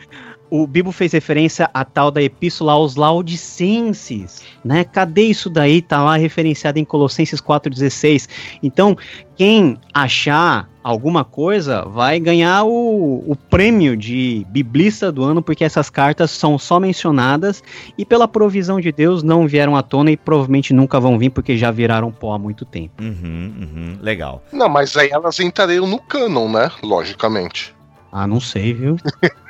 [0.56, 4.84] o Bibo fez referência à tal da epístola aos Laodicenses, né?
[4.84, 5.82] Cadê isso daí?
[5.82, 8.30] Tá lá referenciado em Colossenses 4:16.
[8.62, 8.96] Então,
[9.36, 15.90] quem achar alguma coisa vai ganhar o, o prêmio de biblista do ano, porque essas
[15.90, 17.64] cartas são só mencionadas
[17.98, 21.58] e pela provisão de Deus não vieram à tona e provavelmente nunca vão vir porque
[21.58, 23.02] já viraram pó há muito tempo.
[23.02, 24.44] Uhum, uhum, legal.
[24.52, 26.70] Não, mas aí elas entrariam no canon, né?
[26.84, 27.74] Logicamente.
[28.12, 28.98] Ah, não sei, viu?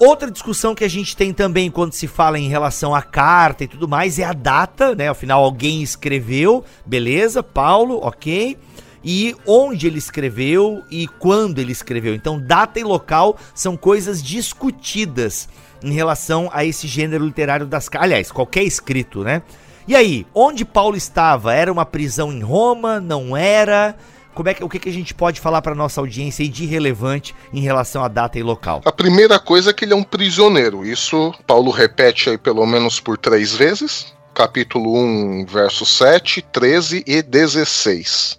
[0.00, 3.68] Outra discussão que a gente tem também quando se fala em relação à carta e
[3.68, 5.10] tudo mais é a data, né?
[5.10, 8.56] Afinal, alguém escreveu, beleza, Paulo, ok.
[9.04, 12.14] E onde ele escreveu e quando ele escreveu.
[12.14, 15.50] Então, data e local são coisas discutidas
[15.84, 17.90] em relação a esse gênero literário das.
[17.92, 19.42] Aliás, qualquer escrito, né?
[19.86, 21.52] E aí, onde Paulo estava?
[21.52, 23.00] Era uma prisão em Roma?
[23.00, 23.94] Não era?
[24.34, 27.34] Como é que, o que, que a gente pode falar para nossa audiência de relevante
[27.52, 28.80] em relação à data e local?
[28.84, 30.84] A primeira coisa é que ele é um prisioneiro.
[30.84, 34.14] Isso Paulo repete aí pelo menos por três vezes.
[34.34, 38.38] Capítulo 1, verso 7, 13 e 16.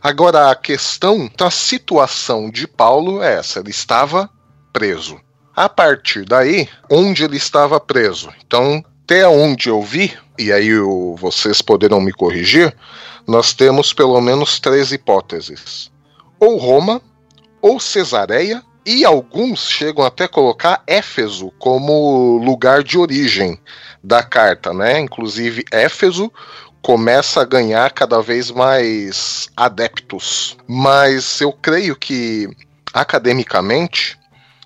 [0.00, 4.30] Agora, a questão da situação de Paulo é essa: ele estava
[4.72, 5.20] preso.
[5.54, 8.30] A partir daí, onde ele estava preso?
[8.46, 10.70] Então, até onde eu vi, e aí
[11.16, 12.72] vocês poderão me corrigir,
[13.28, 15.92] nós temos pelo menos três hipóteses:
[16.40, 17.02] ou Roma,
[17.60, 23.60] ou Cesareia, e alguns chegam até colocar Éfeso como lugar de origem
[24.02, 24.98] da carta, né?
[24.98, 26.32] Inclusive, Éfeso
[26.80, 30.56] começa a ganhar cada vez mais adeptos.
[30.66, 32.48] Mas eu creio que,
[32.94, 34.18] academicamente,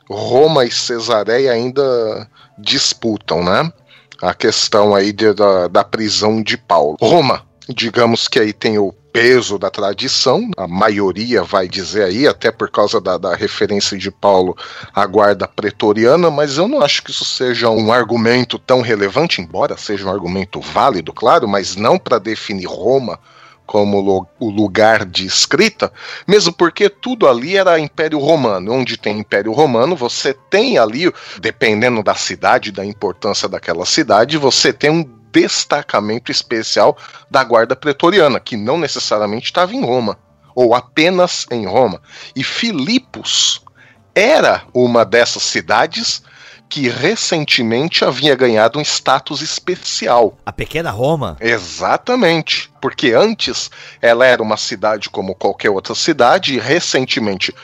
[0.08, 3.72] Roma e Cesareia ainda disputam, né?
[4.20, 6.96] A questão aí de, da, da prisão de Paulo.
[7.00, 12.50] Roma, digamos que aí tem o peso da tradição, a maioria vai dizer aí, até
[12.50, 14.56] por causa da, da, referência de Paulo
[14.94, 19.76] à guarda pretoriana, mas eu não acho que isso seja um argumento tão relevante, embora
[19.76, 23.18] seja um argumento válido, claro, mas não para definir Roma
[23.66, 25.92] como o lugar de escrita,
[26.26, 28.72] mesmo porque tudo ali era Império Romano.
[28.72, 34.72] Onde tem Império Romano, você tem ali, dependendo da cidade, da importância daquela cidade, você
[34.72, 36.96] tem um destacamento especial
[37.30, 40.18] da guarda pretoriana, que não necessariamente estava em Roma,
[40.54, 42.00] ou apenas em Roma.
[42.36, 43.62] E Filipos
[44.14, 46.22] era uma dessas cidades
[46.68, 50.38] que recentemente havia ganhado um status especial.
[50.46, 51.36] A pequena Roma?
[51.38, 52.72] Exatamente.
[52.80, 57.54] Porque antes ela era uma cidade como qualquer outra cidade e recentemente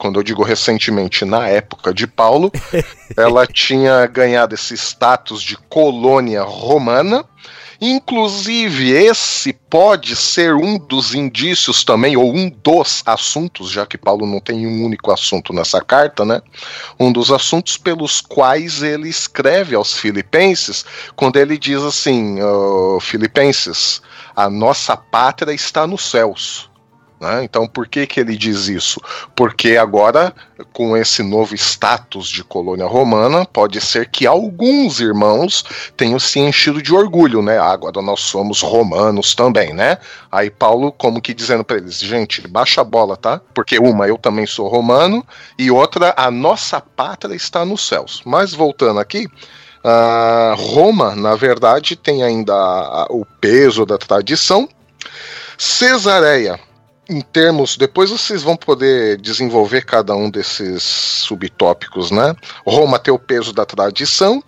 [0.00, 2.50] quando eu digo recentemente, na época de Paulo,
[3.14, 7.22] ela tinha ganhado esse status de colônia romana.
[7.78, 14.26] Inclusive, esse pode ser um dos indícios também, ou um dos assuntos, já que Paulo
[14.26, 16.42] não tem um único assunto nessa carta, né?
[16.98, 20.84] Um dos assuntos pelos quais ele escreve aos Filipenses,
[21.14, 24.02] quando ele diz assim: oh, Filipenses,
[24.34, 26.69] a nossa pátria está nos céus.
[27.20, 27.44] Né?
[27.44, 28.98] Então, por que, que ele diz isso?
[29.36, 30.34] Porque agora,
[30.72, 35.62] com esse novo status de colônia romana, pode ser que alguns irmãos
[35.98, 37.58] tenham se enchido de orgulho, né?
[37.58, 39.98] Agora nós somos romanos também, né?
[40.32, 43.38] Aí Paulo, como que dizendo para eles, gente, baixa a bola, tá?
[43.52, 45.22] Porque uma, eu também sou romano,
[45.58, 48.22] e outra, a nossa pátria está nos céus.
[48.24, 49.26] Mas voltando aqui,
[49.84, 52.54] uh, Roma, na verdade, tem ainda
[53.10, 54.66] o peso da tradição.
[55.58, 56.58] Cesareia
[57.10, 62.34] em termos, depois vocês vão poder desenvolver cada um desses subtópicos, né?
[62.64, 64.42] Roma tem o peso da tradição,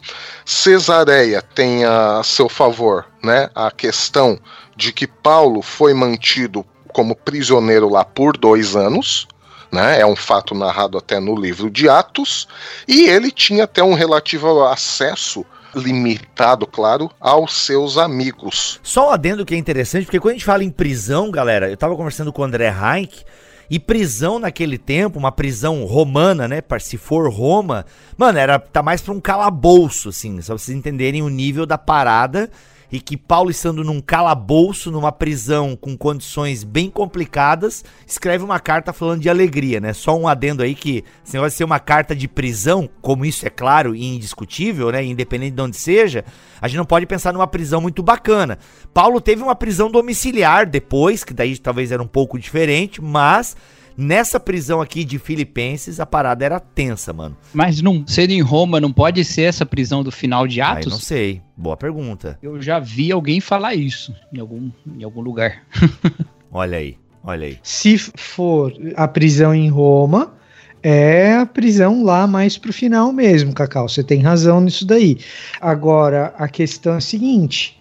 [0.44, 4.38] Cesareia tem a seu favor, né, a questão
[4.76, 9.26] de que Paulo foi mantido como prisioneiro lá por dois anos,
[9.72, 10.00] né?
[10.00, 12.46] É um fato narrado até no livro de Atos,
[12.86, 15.44] e ele tinha até um relativo acesso
[15.74, 18.80] limitado, claro, aos seus amigos.
[18.82, 21.76] Só um adendo que é interessante, porque quando a gente fala em prisão, galera, eu
[21.76, 23.24] tava conversando com o André Reich,
[23.70, 26.62] e prisão naquele tempo, uma prisão romana, né?
[26.78, 27.86] Se for Roma,
[28.18, 31.78] mano, era tá mais pra um calabouço, assim, só pra vocês entenderem o nível da
[31.78, 32.50] parada
[32.92, 38.92] e que Paulo, estando num calabouço, numa prisão com condições bem complicadas, escreve uma carta
[38.92, 39.94] falando de alegria, né?
[39.94, 43.50] Só um adendo aí que se vai ser uma carta de prisão, como isso é
[43.50, 45.02] claro e indiscutível, né?
[45.02, 46.22] Independente de onde seja,
[46.60, 48.58] a gente não pode pensar numa prisão muito bacana.
[48.92, 53.56] Paulo teve uma prisão domiciliar depois, que daí talvez era um pouco diferente, mas
[53.96, 57.36] Nessa prisão aqui de Filipenses, a parada era tensa, mano.
[57.52, 60.92] Mas não, sendo em Roma, não pode ser essa prisão do final de Atos?
[60.92, 61.40] Não sei.
[61.56, 62.38] Boa pergunta.
[62.42, 65.62] Eu já vi alguém falar isso em algum, em algum lugar.
[66.50, 67.58] olha aí, olha aí.
[67.62, 70.34] Se for a prisão em Roma,
[70.82, 73.88] é a prisão lá mais pro final mesmo, Cacau.
[73.88, 75.18] Você tem razão nisso daí.
[75.60, 77.80] Agora, a questão é a seguinte: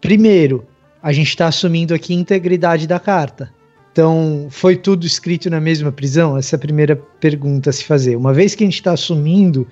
[0.00, 0.66] primeiro,
[1.02, 3.52] a gente está assumindo aqui a integridade da carta.
[3.94, 6.36] Então, foi tudo escrito na mesma prisão?
[6.36, 8.16] Essa é a primeira pergunta a se fazer.
[8.16, 9.68] Uma vez que a gente está assumindo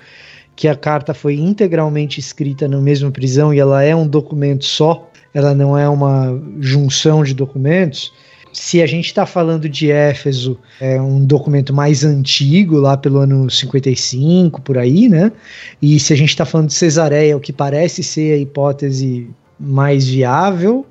[0.55, 5.11] que a carta foi integralmente escrita na mesma prisão e ela é um documento só,
[5.35, 8.13] ela não é uma junção de documentos,
[8.53, 13.51] se a gente está falando de Éfeso, é um documento mais antigo, lá pelo ano
[13.51, 15.33] 55, por aí, né?
[15.81, 20.07] E se a gente está falando de Cesareia, o que parece ser a hipótese mais
[20.07, 20.87] viável,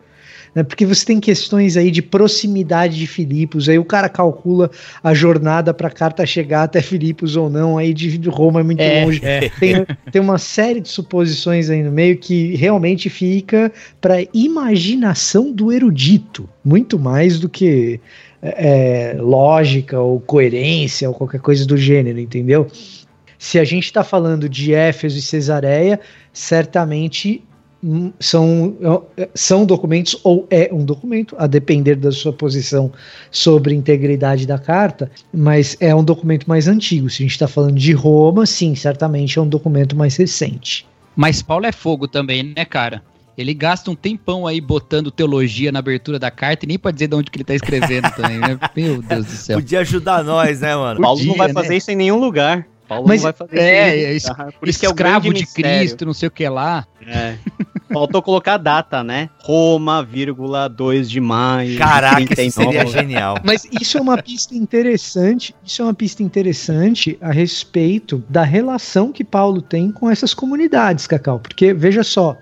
[0.53, 0.63] né?
[0.63, 4.69] Porque você tem questões aí de proximidade de Filipos, aí o cara calcula
[5.03, 8.81] a jornada para a carta chegar até Filipos ou não, aí de Roma é muito
[8.81, 9.21] é, longe.
[9.23, 9.49] É.
[9.59, 15.71] Tem, tem uma série de suposições aí no meio que realmente fica para imaginação do
[15.71, 17.99] erudito, muito mais do que
[18.41, 22.67] é, lógica ou coerência ou qualquer coisa do gênero, entendeu?
[23.37, 25.99] Se a gente está falando de Éfeso e Cesareia,
[26.31, 27.43] certamente
[28.19, 28.75] são,
[29.33, 32.91] são documentos ou é um documento, a depender da sua posição
[33.31, 37.09] sobre integridade da carta, mas é um documento mais antigo.
[37.09, 40.85] Se a gente está falando de Roma, sim, certamente é um documento mais recente.
[41.15, 43.01] Mas Paulo é fogo também, né, cara?
[43.37, 47.07] Ele gasta um tempão aí botando teologia na abertura da carta e nem pode dizer
[47.07, 48.59] de onde que ele tá escrevendo também, né?
[48.75, 49.57] Meu Deus do céu.
[49.57, 51.01] Podia ajudar nós, né, mano?
[51.01, 51.77] Paulo Podia, não vai fazer né?
[51.77, 52.67] isso em nenhum lugar.
[52.87, 54.29] Paulo Mas, não vai fazer é, isso.
[54.31, 56.85] É, por isso que é o escravo de Cristo, não sei o que lá.
[57.07, 57.35] É.
[57.93, 59.29] Faltou colocar a data, né?
[59.39, 61.77] Roma, vírgula, 2 de maio.
[61.77, 62.47] Caraca, 39.
[62.47, 63.37] isso seria genial.
[63.43, 69.11] Mas isso é uma pista interessante, isso é uma pista interessante a respeito da relação
[69.11, 71.39] que Paulo tem com essas comunidades, Cacau.
[71.39, 72.37] Porque, veja só,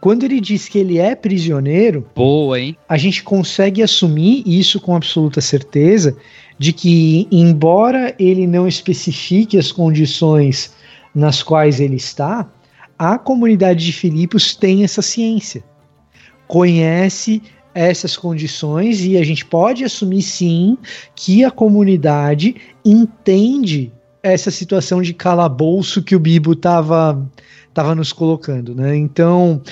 [0.00, 2.76] quando ele diz que ele é prisioneiro, boa, hein?
[2.88, 6.16] A gente consegue assumir isso com absoluta certeza
[6.58, 10.72] de que, embora ele não especifique as condições
[11.14, 12.48] nas quais ele está,
[13.00, 15.64] a comunidade de Filipos tem essa ciência,
[16.46, 17.42] conhece
[17.74, 20.76] essas condições e a gente pode assumir sim
[21.16, 23.90] que a comunidade entende
[24.22, 27.26] essa situação de calabouço que o Bibo estava
[27.72, 28.94] tava nos colocando, né?
[28.94, 29.62] Então,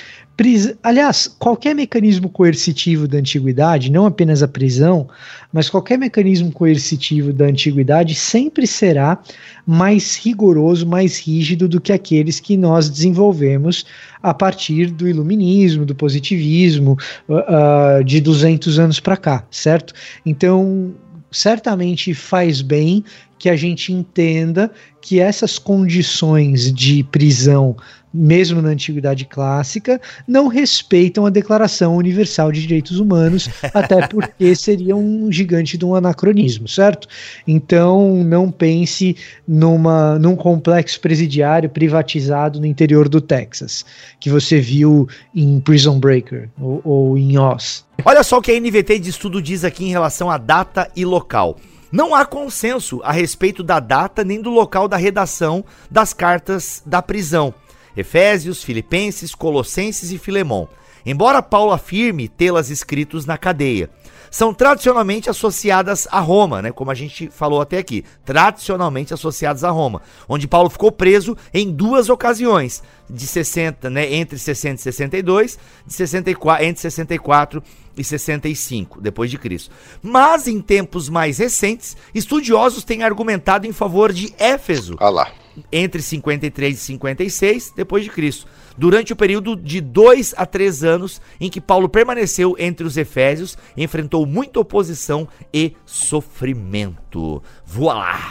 [0.85, 5.09] Aliás, qualquer mecanismo coercitivo da antiguidade, não apenas a prisão,
[5.53, 9.19] mas qualquer mecanismo coercitivo da antiguidade sempre será
[9.67, 13.85] mais rigoroso, mais rígido do que aqueles que nós desenvolvemos
[14.23, 16.97] a partir do iluminismo, do positivismo,
[17.29, 19.93] uh, de 200 anos para cá, certo?
[20.25, 20.95] Então,
[21.33, 23.05] certamente faz bem
[23.39, 24.71] que a gente entenda
[25.01, 27.77] que essas condições de prisão
[28.13, 34.97] mesmo na antiguidade clássica, não respeitam a Declaração Universal de Direitos Humanos, até porque seria
[34.97, 37.09] um gigante de um anacronismo, certo?
[37.47, 43.85] Então, não pense numa, num complexo presidiário privatizado no interior do Texas,
[44.19, 47.85] que você viu em Prison Breaker ou, ou em Oz.
[48.05, 51.05] Olha só o que a NVT de estudo diz aqui em relação à data e
[51.05, 51.59] local.
[51.91, 57.01] Não há consenso a respeito da data nem do local da redação das cartas da
[57.01, 57.55] prisão.
[57.97, 60.69] Efésios, Filipenses, Colossenses e Filemão,
[61.05, 63.91] embora Paulo afirme tê-las escritos na cadeia.
[64.31, 69.71] São tradicionalmente associadas a Roma, né, como a gente falou até aqui, tradicionalmente associadas a
[69.71, 75.59] Roma, onde Paulo ficou preso em duas ocasiões, de 60, né, entre 60 e 62,
[75.87, 77.63] de 64, entre 64
[77.97, 79.75] e 65 depois de Cristo.
[80.03, 84.97] Mas em tempos mais recentes, estudiosos têm argumentado em favor de Éfeso.
[85.01, 85.33] Ah lá
[85.73, 88.47] entre 53 e 56 depois de Cristo,
[88.77, 93.57] durante o período de dois a três anos em que Paulo permaneceu entre os Efésios,
[93.77, 97.43] enfrentou muita oposição e sofrimento.
[97.65, 98.29] Voilá!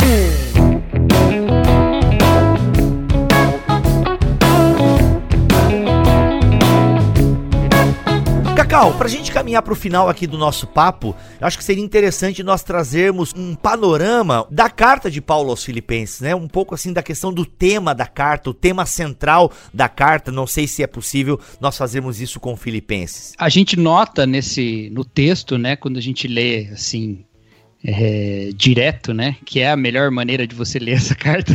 [8.67, 12.43] Cacau, pra gente caminhar pro final aqui do nosso papo, eu acho que seria interessante
[12.43, 16.35] nós trazermos um panorama da carta de Paulo aos Filipenses, né?
[16.35, 20.33] Um pouco assim da questão do tema da carta, o tema central da carta.
[20.33, 23.31] Não sei se é possível nós fazermos isso com Filipenses.
[23.37, 27.23] A gente nota nesse no texto, né, quando a gente lê assim
[27.83, 29.35] é, direto, né?
[29.45, 31.53] Que é a melhor maneira de você ler essa carta.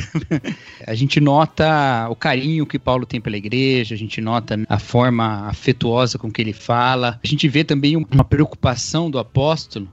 [0.87, 5.49] a gente nota o carinho que Paulo tem pela igreja, a gente nota a forma
[5.49, 7.19] afetuosa com que ele fala.
[7.23, 9.89] A gente vê também uma preocupação do apóstolo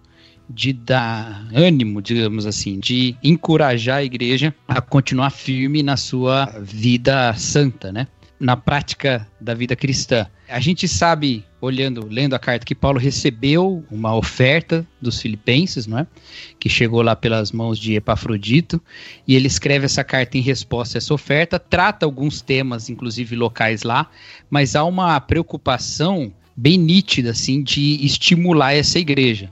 [0.50, 7.34] de dar ânimo, digamos assim, de encorajar a igreja a continuar firme na sua vida
[7.36, 8.08] santa, né?
[8.40, 10.26] Na prática da vida cristã.
[10.48, 16.00] A gente sabe olhando, lendo a carta que Paulo recebeu uma oferta dos filipenses, não
[16.00, 16.08] é?
[16.60, 18.82] Que chegou lá pelas mãos de Epafrodito,
[19.28, 23.84] e ele escreve essa carta em resposta a essa oferta, trata alguns temas, inclusive locais
[23.84, 24.10] lá,
[24.50, 29.52] mas há uma preocupação bem nítida, assim, de estimular essa igreja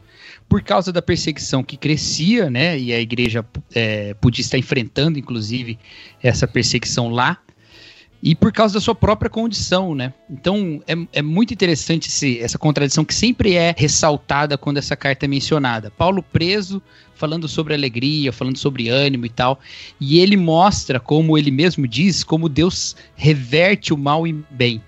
[0.49, 2.79] por causa da perseguição que crescia, né?
[2.79, 5.77] E a igreja é, podia estar enfrentando, inclusive,
[6.23, 7.37] essa perseguição lá
[8.21, 10.13] e por causa da sua própria condição, né?
[10.29, 15.25] Então é, é muito interessante esse, essa contradição que sempre é ressaltada quando essa carta
[15.25, 15.91] é mencionada.
[15.91, 16.81] Paulo preso,
[17.15, 19.59] falando sobre alegria, falando sobre ânimo e tal,
[19.99, 24.81] e ele mostra, como ele mesmo diz, como Deus reverte o mal em bem.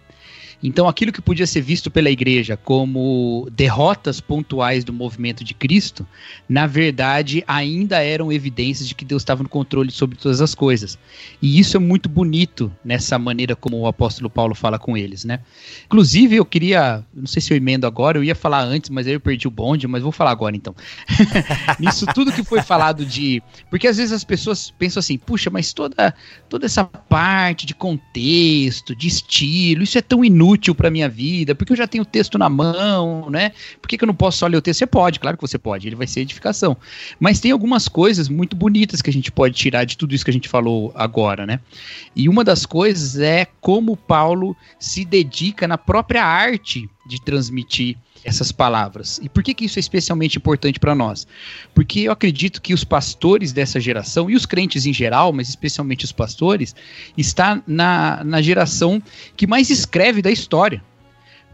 [0.62, 6.05] Então, aquilo que podia ser visto pela igreja como derrotas pontuais do movimento de Cristo,
[6.47, 10.99] na verdade, ainda eram evidências de que Deus estava no controle sobre todas as coisas.
[11.41, 15.39] E isso é muito bonito nessa maneira como o apóstolo Paulo fala com eles, né?
[15.86, 19.14] Inclusive, eu queria, não sei se eu emendo agora, eu ia falar antes, mas aí
[19.14, 20.76] eu perdi o bonde, mas vou falar agora então.
[21.80, 25.72] Nisso tudo que foi falado de, porque às vezes as pessoas pensam assim, puxa, mas
[25.72, 26.14] toda
[26.49, 31.54] toda essa parte de contexto, de estilo, isso é tão inútil útil para minha vida?
[31.54, 33.52] Porque eu já tenho o texto na mão, né?
[33.82, 34.80] Por que, que eu não posso só ler o texto?
[34.80, 36.76] Você pode, claro que você pode, ele vai ser edificação.
[37.20, 40.32] Mas tem algumas coisas muito bonitas que a gente pode tirar de tudo isso que
[40.32, 41.60] a gente falou agora, né?
[42.16, 48.52] E uma das coisas é como Paulo se dedica na própria arte de transmitir essas
[48.52, 49.20] palavras.
[49.24, 51.28] E por que, que isso é especialmente importante para nós?
[51.74, 56.06] Porque eu acredito que os pastores dessa geração, e os crentes em geral, mas especialmente
[56.06, 56.76] os pastores,
[57.18, 59.02] está na, na geração
[59.36, 60.84] que mais escreve da história.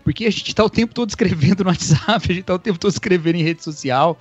[0.03, 2.77] Porque a gente está o tempo todo escrevendo no WhatsApp, a gente está o tempo
[2.77, 4.19] todo escrevendo em rede social.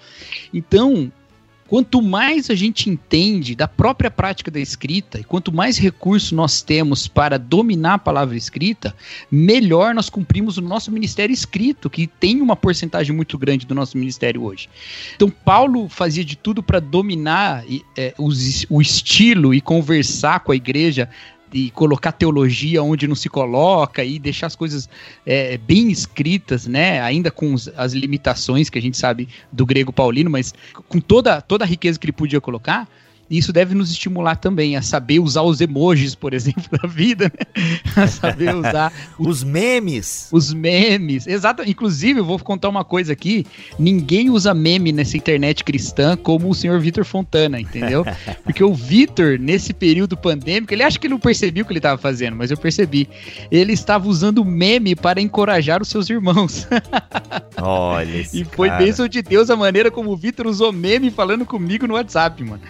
[0.52, 1.12] Então,
[1.66, 6.60] Quanto mais a gente entende da própria prática da escrita e quanto mais recurso nós
[6.60, 8.94] temos para dominar a palavra escrita,
[9.30, 13.96] melhor nós cumprimos o nosso ministério escrito, que tem uma porcentagem muito grande do nosso
[13.96, 14.68] ministério hoje.
[15.16, 17.64] Então, Paulo fazia de tudo para dominar
[17.96, 21.08] é, o estilo e conversar com a igreja
[21.54, 24.88] e colocar teologia onde não se coloca e deixar as coisas
[25.24, 27.00] é, bem escritas, né?
[27.00, 30.52] Ainda com os, as limitações que a gente sabe do grego paulino, mas
[30.88, 32.88] com toda, toda a riqueza que ele podia colocar,
[33.30, 37.78] isso deve nos estimular também a saber usar os emojis, por exemplo, da vida, né?
[37.96, 40.28] A saber usar os memes.
[40.30, 41.62] Os memes, exato.
[41.68, 43.46] Inclusive, eu vou contar uma coisa aqui:
[43.78, 48.04] ninguém usa meme nessa internet cristã como o senhor Vitor Fontana, entendeu?
[48.44, 51.98] Porque o Vitor, nesse período pandêmico, ele acha que não percebeu o que ele estava
[51.98, 53.08] fazendo, mas eu percebi.
[53.50, 56.66] Ele estava usando meme para encorajar os seus irmãos.
[57.56, 58.84] Olha, E foi cara.
[58.84, 62.60] bênção de Deus a maneira como o Vitor usou meme falando comigo no WhatsApp, mano.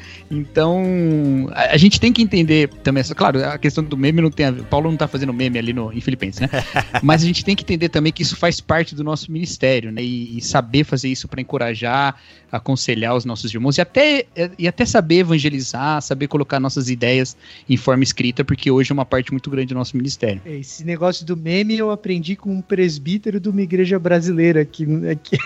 [0.50, 4.46] Então, a, a, gente tem que entender também, claro, a questão do meme não tem
[4.46, 6.48] a ver, Paulo não tá fazendo meme ali no, em Filipenses, né?
[7.02, 10.02] Mas a gente tem que entender também que isso faz parte do nosso ministério, né?
[10.02, 12.16] E, e saber fazer isso para encorajar,
[12.52, 14.26] aconselhar os nossos irmãos e até,
[14.58, 17.36] e até saber evangelizar, saber colocar nossas ideias
[17.68, 20.40] em forma escrita, porque hoje é uma parte muito grande do nosso ministério.
[20.44, 25.36] Esse negócio do meme eu aprendi com um presbítero de uma igreja brasileira aqui, aqui,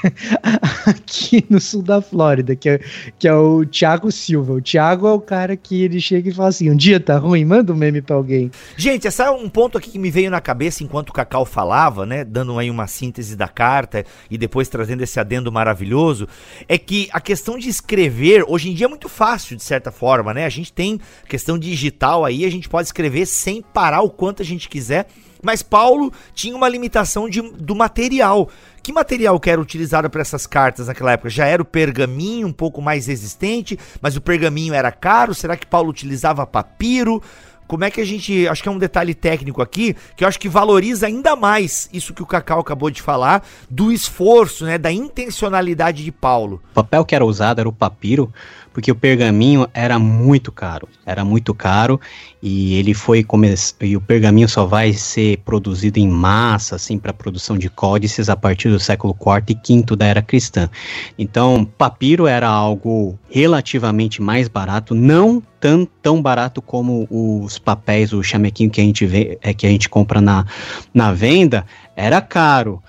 [0.86, 2.80] aqui no sul da Flórida, que é,
[3.18, 4.54] que é o Thiago Silva.
[4.54, 7.18] O Thiago Thiago é o cara que ele chega e fala assim: um dia tá
[7.18, 8.50] ruim, manda um meme pra alguém.
[8.76, 12.06] Gente, esse é um ponto aqui que me veio na cabeça enquanto o Cacau falava,
[12.06, 12.24] né?
[12.24, 16.26] Dando aí uma síntese da carta e depois trazendo esse adendo maravilhoso.
[16.66, 20.32] É que a questão de escrever, hoje em dia é muito fácil, de certa forma,
[20.32, 20.46] né?
[20.46, 24.44] A gente tem questão digital aí, a gente pode escrever sem parar o quanto a
[24.44, 25.06] gente quiser.
[25.42, 28.48] Mas Paulo tinha uma limitação de, do material.
[28.88, 31.28] Que material que era utilizado para essas cartas naquela época?
[31.28, 35.34] Já era o pergaminho, um pouco mais resistente, mas o pergaminho era caro?
[35.34, 37.22] Será que Paulo utilizava papiro?
[37.66, 38.48] Como é que a gente.
[38.48, 42.14] Acho que é um detalhe técnico aqui, que eu acho que valoriza ainda mais isso
[42.14, 44.78] que o Cacau acabou de falar, do esforço, né?
[44.78, 46.62] Da intencionalidade de Paulo.
[46.70, 48.32] O papel que era usado era o papiro,
[48.78, 52.00] porque o pergaminho era muito caro, era muito caro
[52.40, 53.26] e ele foi
[53.80, 58.36] e o pergaminho só vai ser produzido em massa assim para produção de códices a
[58.36, 60.70] partir do século IV e V da era cristã.
[61.18, 68.22] Então, papiro era algo relativamente mais barato, não tão, tão barato como os papéis, o
[68.22, 70.46] chamequinho que a gente vê, é que a gente compra na,
[70.94, 71.66] na venda,
[71.96, 72.80] era caro,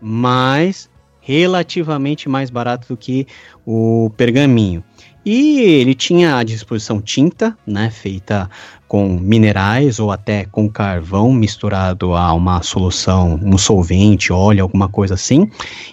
[0.00, 3.24] mas relativamente mais barato do que
[3.64, 4.82] o pergaminho.
[5.24, 8.48] E ele tinha à disposição tinta, né, feita
[8.88, 15.14] com minerais ou até com carvão misturado a uma solução, um solvente, óleo, alguma coisa
[15.14, 15.48] assim.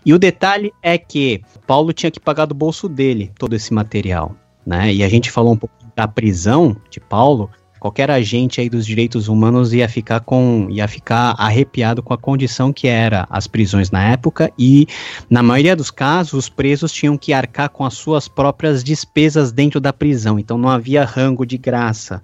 [0.06, 4.36] E o detalhe é que Paulo tinha que pagar do bolso dele todo esse material,
[4.66, 4.92] né?
[4.94, 7.50] E a gente falou um pouco da prisão de Paulo,
[7.80, 12.74] qualquer agente aí dos direitos humanos ia ficar com ia ficar arrepiado com a condição
[12.74, 14.88] que era as prisões na época e
[15.30, 19.80] na maioria dos casos os presos tinham que arcar com as suas próprias despesas dentro
[19.80, 22.22] da prisão, então não havia rango de graça.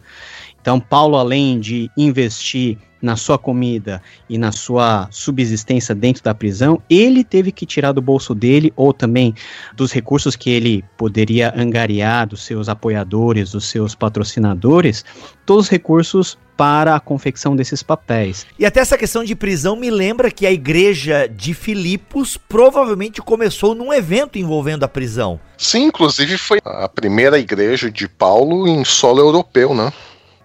[0.61, 6.81] Então Paulo além de investir na sua comida e na sua subsistência dentro da prisão,
[6.89, 9.35] ele teve que tirar do bolso dele ou também
[9.75, 15.03] dos recursos que ele poderia angariar dos seus apoiadores, dos seus patrocinadores,
[15.45, 18.45] todos os recursos para a confecção desses papéis.
[18.57, 23.75] E até essa questão de prisão me lembra que a igreja de Filipos provavelmente começou
[23.75, 25.39] num evento envolvendo a prisão.
[25.57, 29.91] Sim, inclusive foi a primeira igreja de Paulo em solo europeu, né?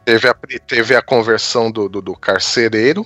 [0.09, 0.34] Teve a,
[0.66, 3.04] teve a conversão do, do, do carcereiro,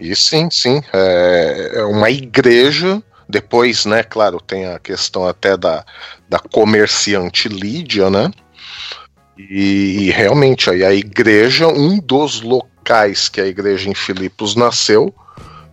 [0.00, 5.84] e sim, sim, é, é uma igreja depois, né, claro, tem a questão até da,
[6.28, 8.32] da comerciante Lídia, né?
[9.38, 15.14] E, e, realmente aí a igreja, um dos locais que a igreja em Filipos nasceu,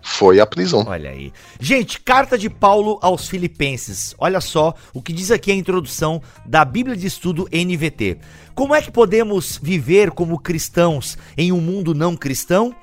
[0.08, 0.86] foi a prisão.
[0.88, 1.34] Olha aí.
[1.60, 4.16] Gente, carta de Paulo aos Filipenses.
[4.18, 8.18] Olha só o que diz aqui a introdução da Bíblia de Estudo NVT.
[8.56, 12.74] Como é que podemos viver como cristãos em um mundo não cristão?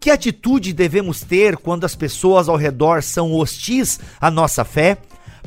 [0.00, 4.96] Que atitude devemos ter quando as pessoas ao redor são hostis à nossa fé?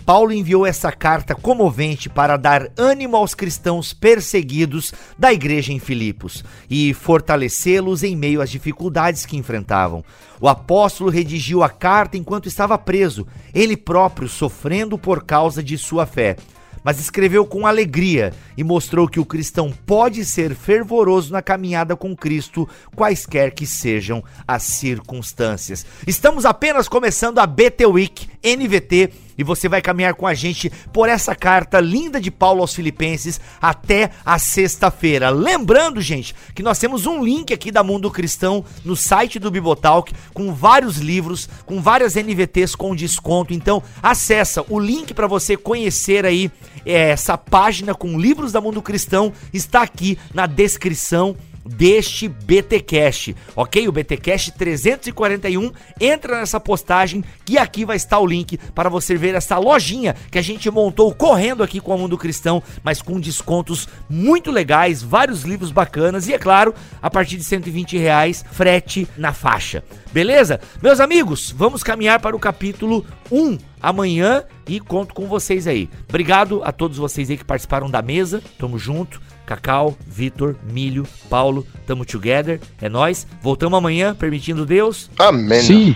[0.06, 6.44] Paulo enviou essa carta comovente para dar ânimo aos cristãos perseguidos da igreja em Filipos
[6.70, 10.04] e fortalecê-los em meio às dificuldades que enfrentavam.
[10.42, 16.06] O apóstolo redigiu a carta enquanto estava preso, ele próprio sofrendo por causa de sua
[16.06, 16.36] fé
[16.84, 22.16] mas escreveu com alegria e mostrou que o cristão pode ser fervoroso na caminhada com
[22.16, 25.86] Cristo, quaisquer que sejam as circunstâncias.
[26.06, 31.10] Estamos apenas começando a BT Week NVT e você vai caminhar com a gente por
[31.10, 35.30] essa carta linda de Paulo aos Filipenses até a sexta-feira.
[35.30, 40.14] Lembrando, gente, que nós temos um link aqui da Mundo Cristão no site do Bibotalk
[40.34, 43.54] com vários livros, com várias NVTs com desconto.
[43.54, 46.52] Então, acessa o link para você conhecer aí
[46.86, 51.36] é, essa página com livros da Mundo Cristão está aqui na descrição
[51.66, 53.88] deste BTcast, ok?
[53.88, 59.36] O BTcast 341 entra nessa postagem que aqui vai estar o link para você ver
[59.36, 63.88] essa lojinha que a gente montou correndo aqui com o Mundo Cristão, mas com descontos
[64.10, 69.34] muito legais, vários livros bacanas e é claro, a partir de 120 reais, frete na
[69.34, 69.84] faixa.
[70.12, 70.60] Beleza?
[70.82, 75.90] Meus amigos, vamos caminhar para o capítulo 1 amanhã e conto com vocês aí.
[76.08, 78.42] Obrigado a todos vocês aí que participaram da mesa.
[78.58, 79.20] Tamo junto.
[79.46, 83.28] Cacau, Vitor, Milho, Paulo, tamo together, é nós.
[83.42, 85.10] Voltamos amanhã, permitindo Deus.
[85.18, 85.62] Amém.
[85.62, 85.96] Sim.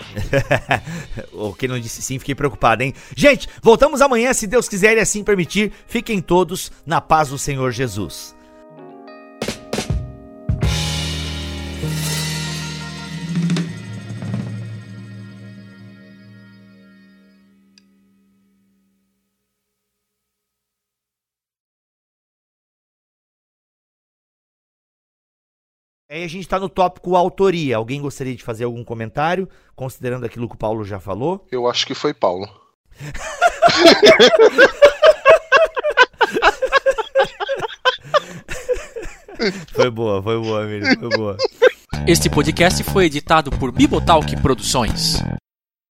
[1.34, 2.94] o que não disse sim, fiquei preocupado, hein?
[3.16, 5.72] Gente, voltamos amanhã, se Deus quiser e assim permitir.
[5.88, 8.37] Fiquem todos na paz do Senhor Jesus.
[26.10, 27.76] Aí a gente tá no tópico autoria.
[27.76, 31.46] Alguém gostaria de fazer algum comentário, considerando aquilo que o Paulo já falou?
[31.52, 32.48] Eu acho que foi Paulo.
[39.74, 41.36] foi boa, foi boa, amigo, foi boa.
[42.08, 45.22] Este podcast foi editado por Bibotalk Produções.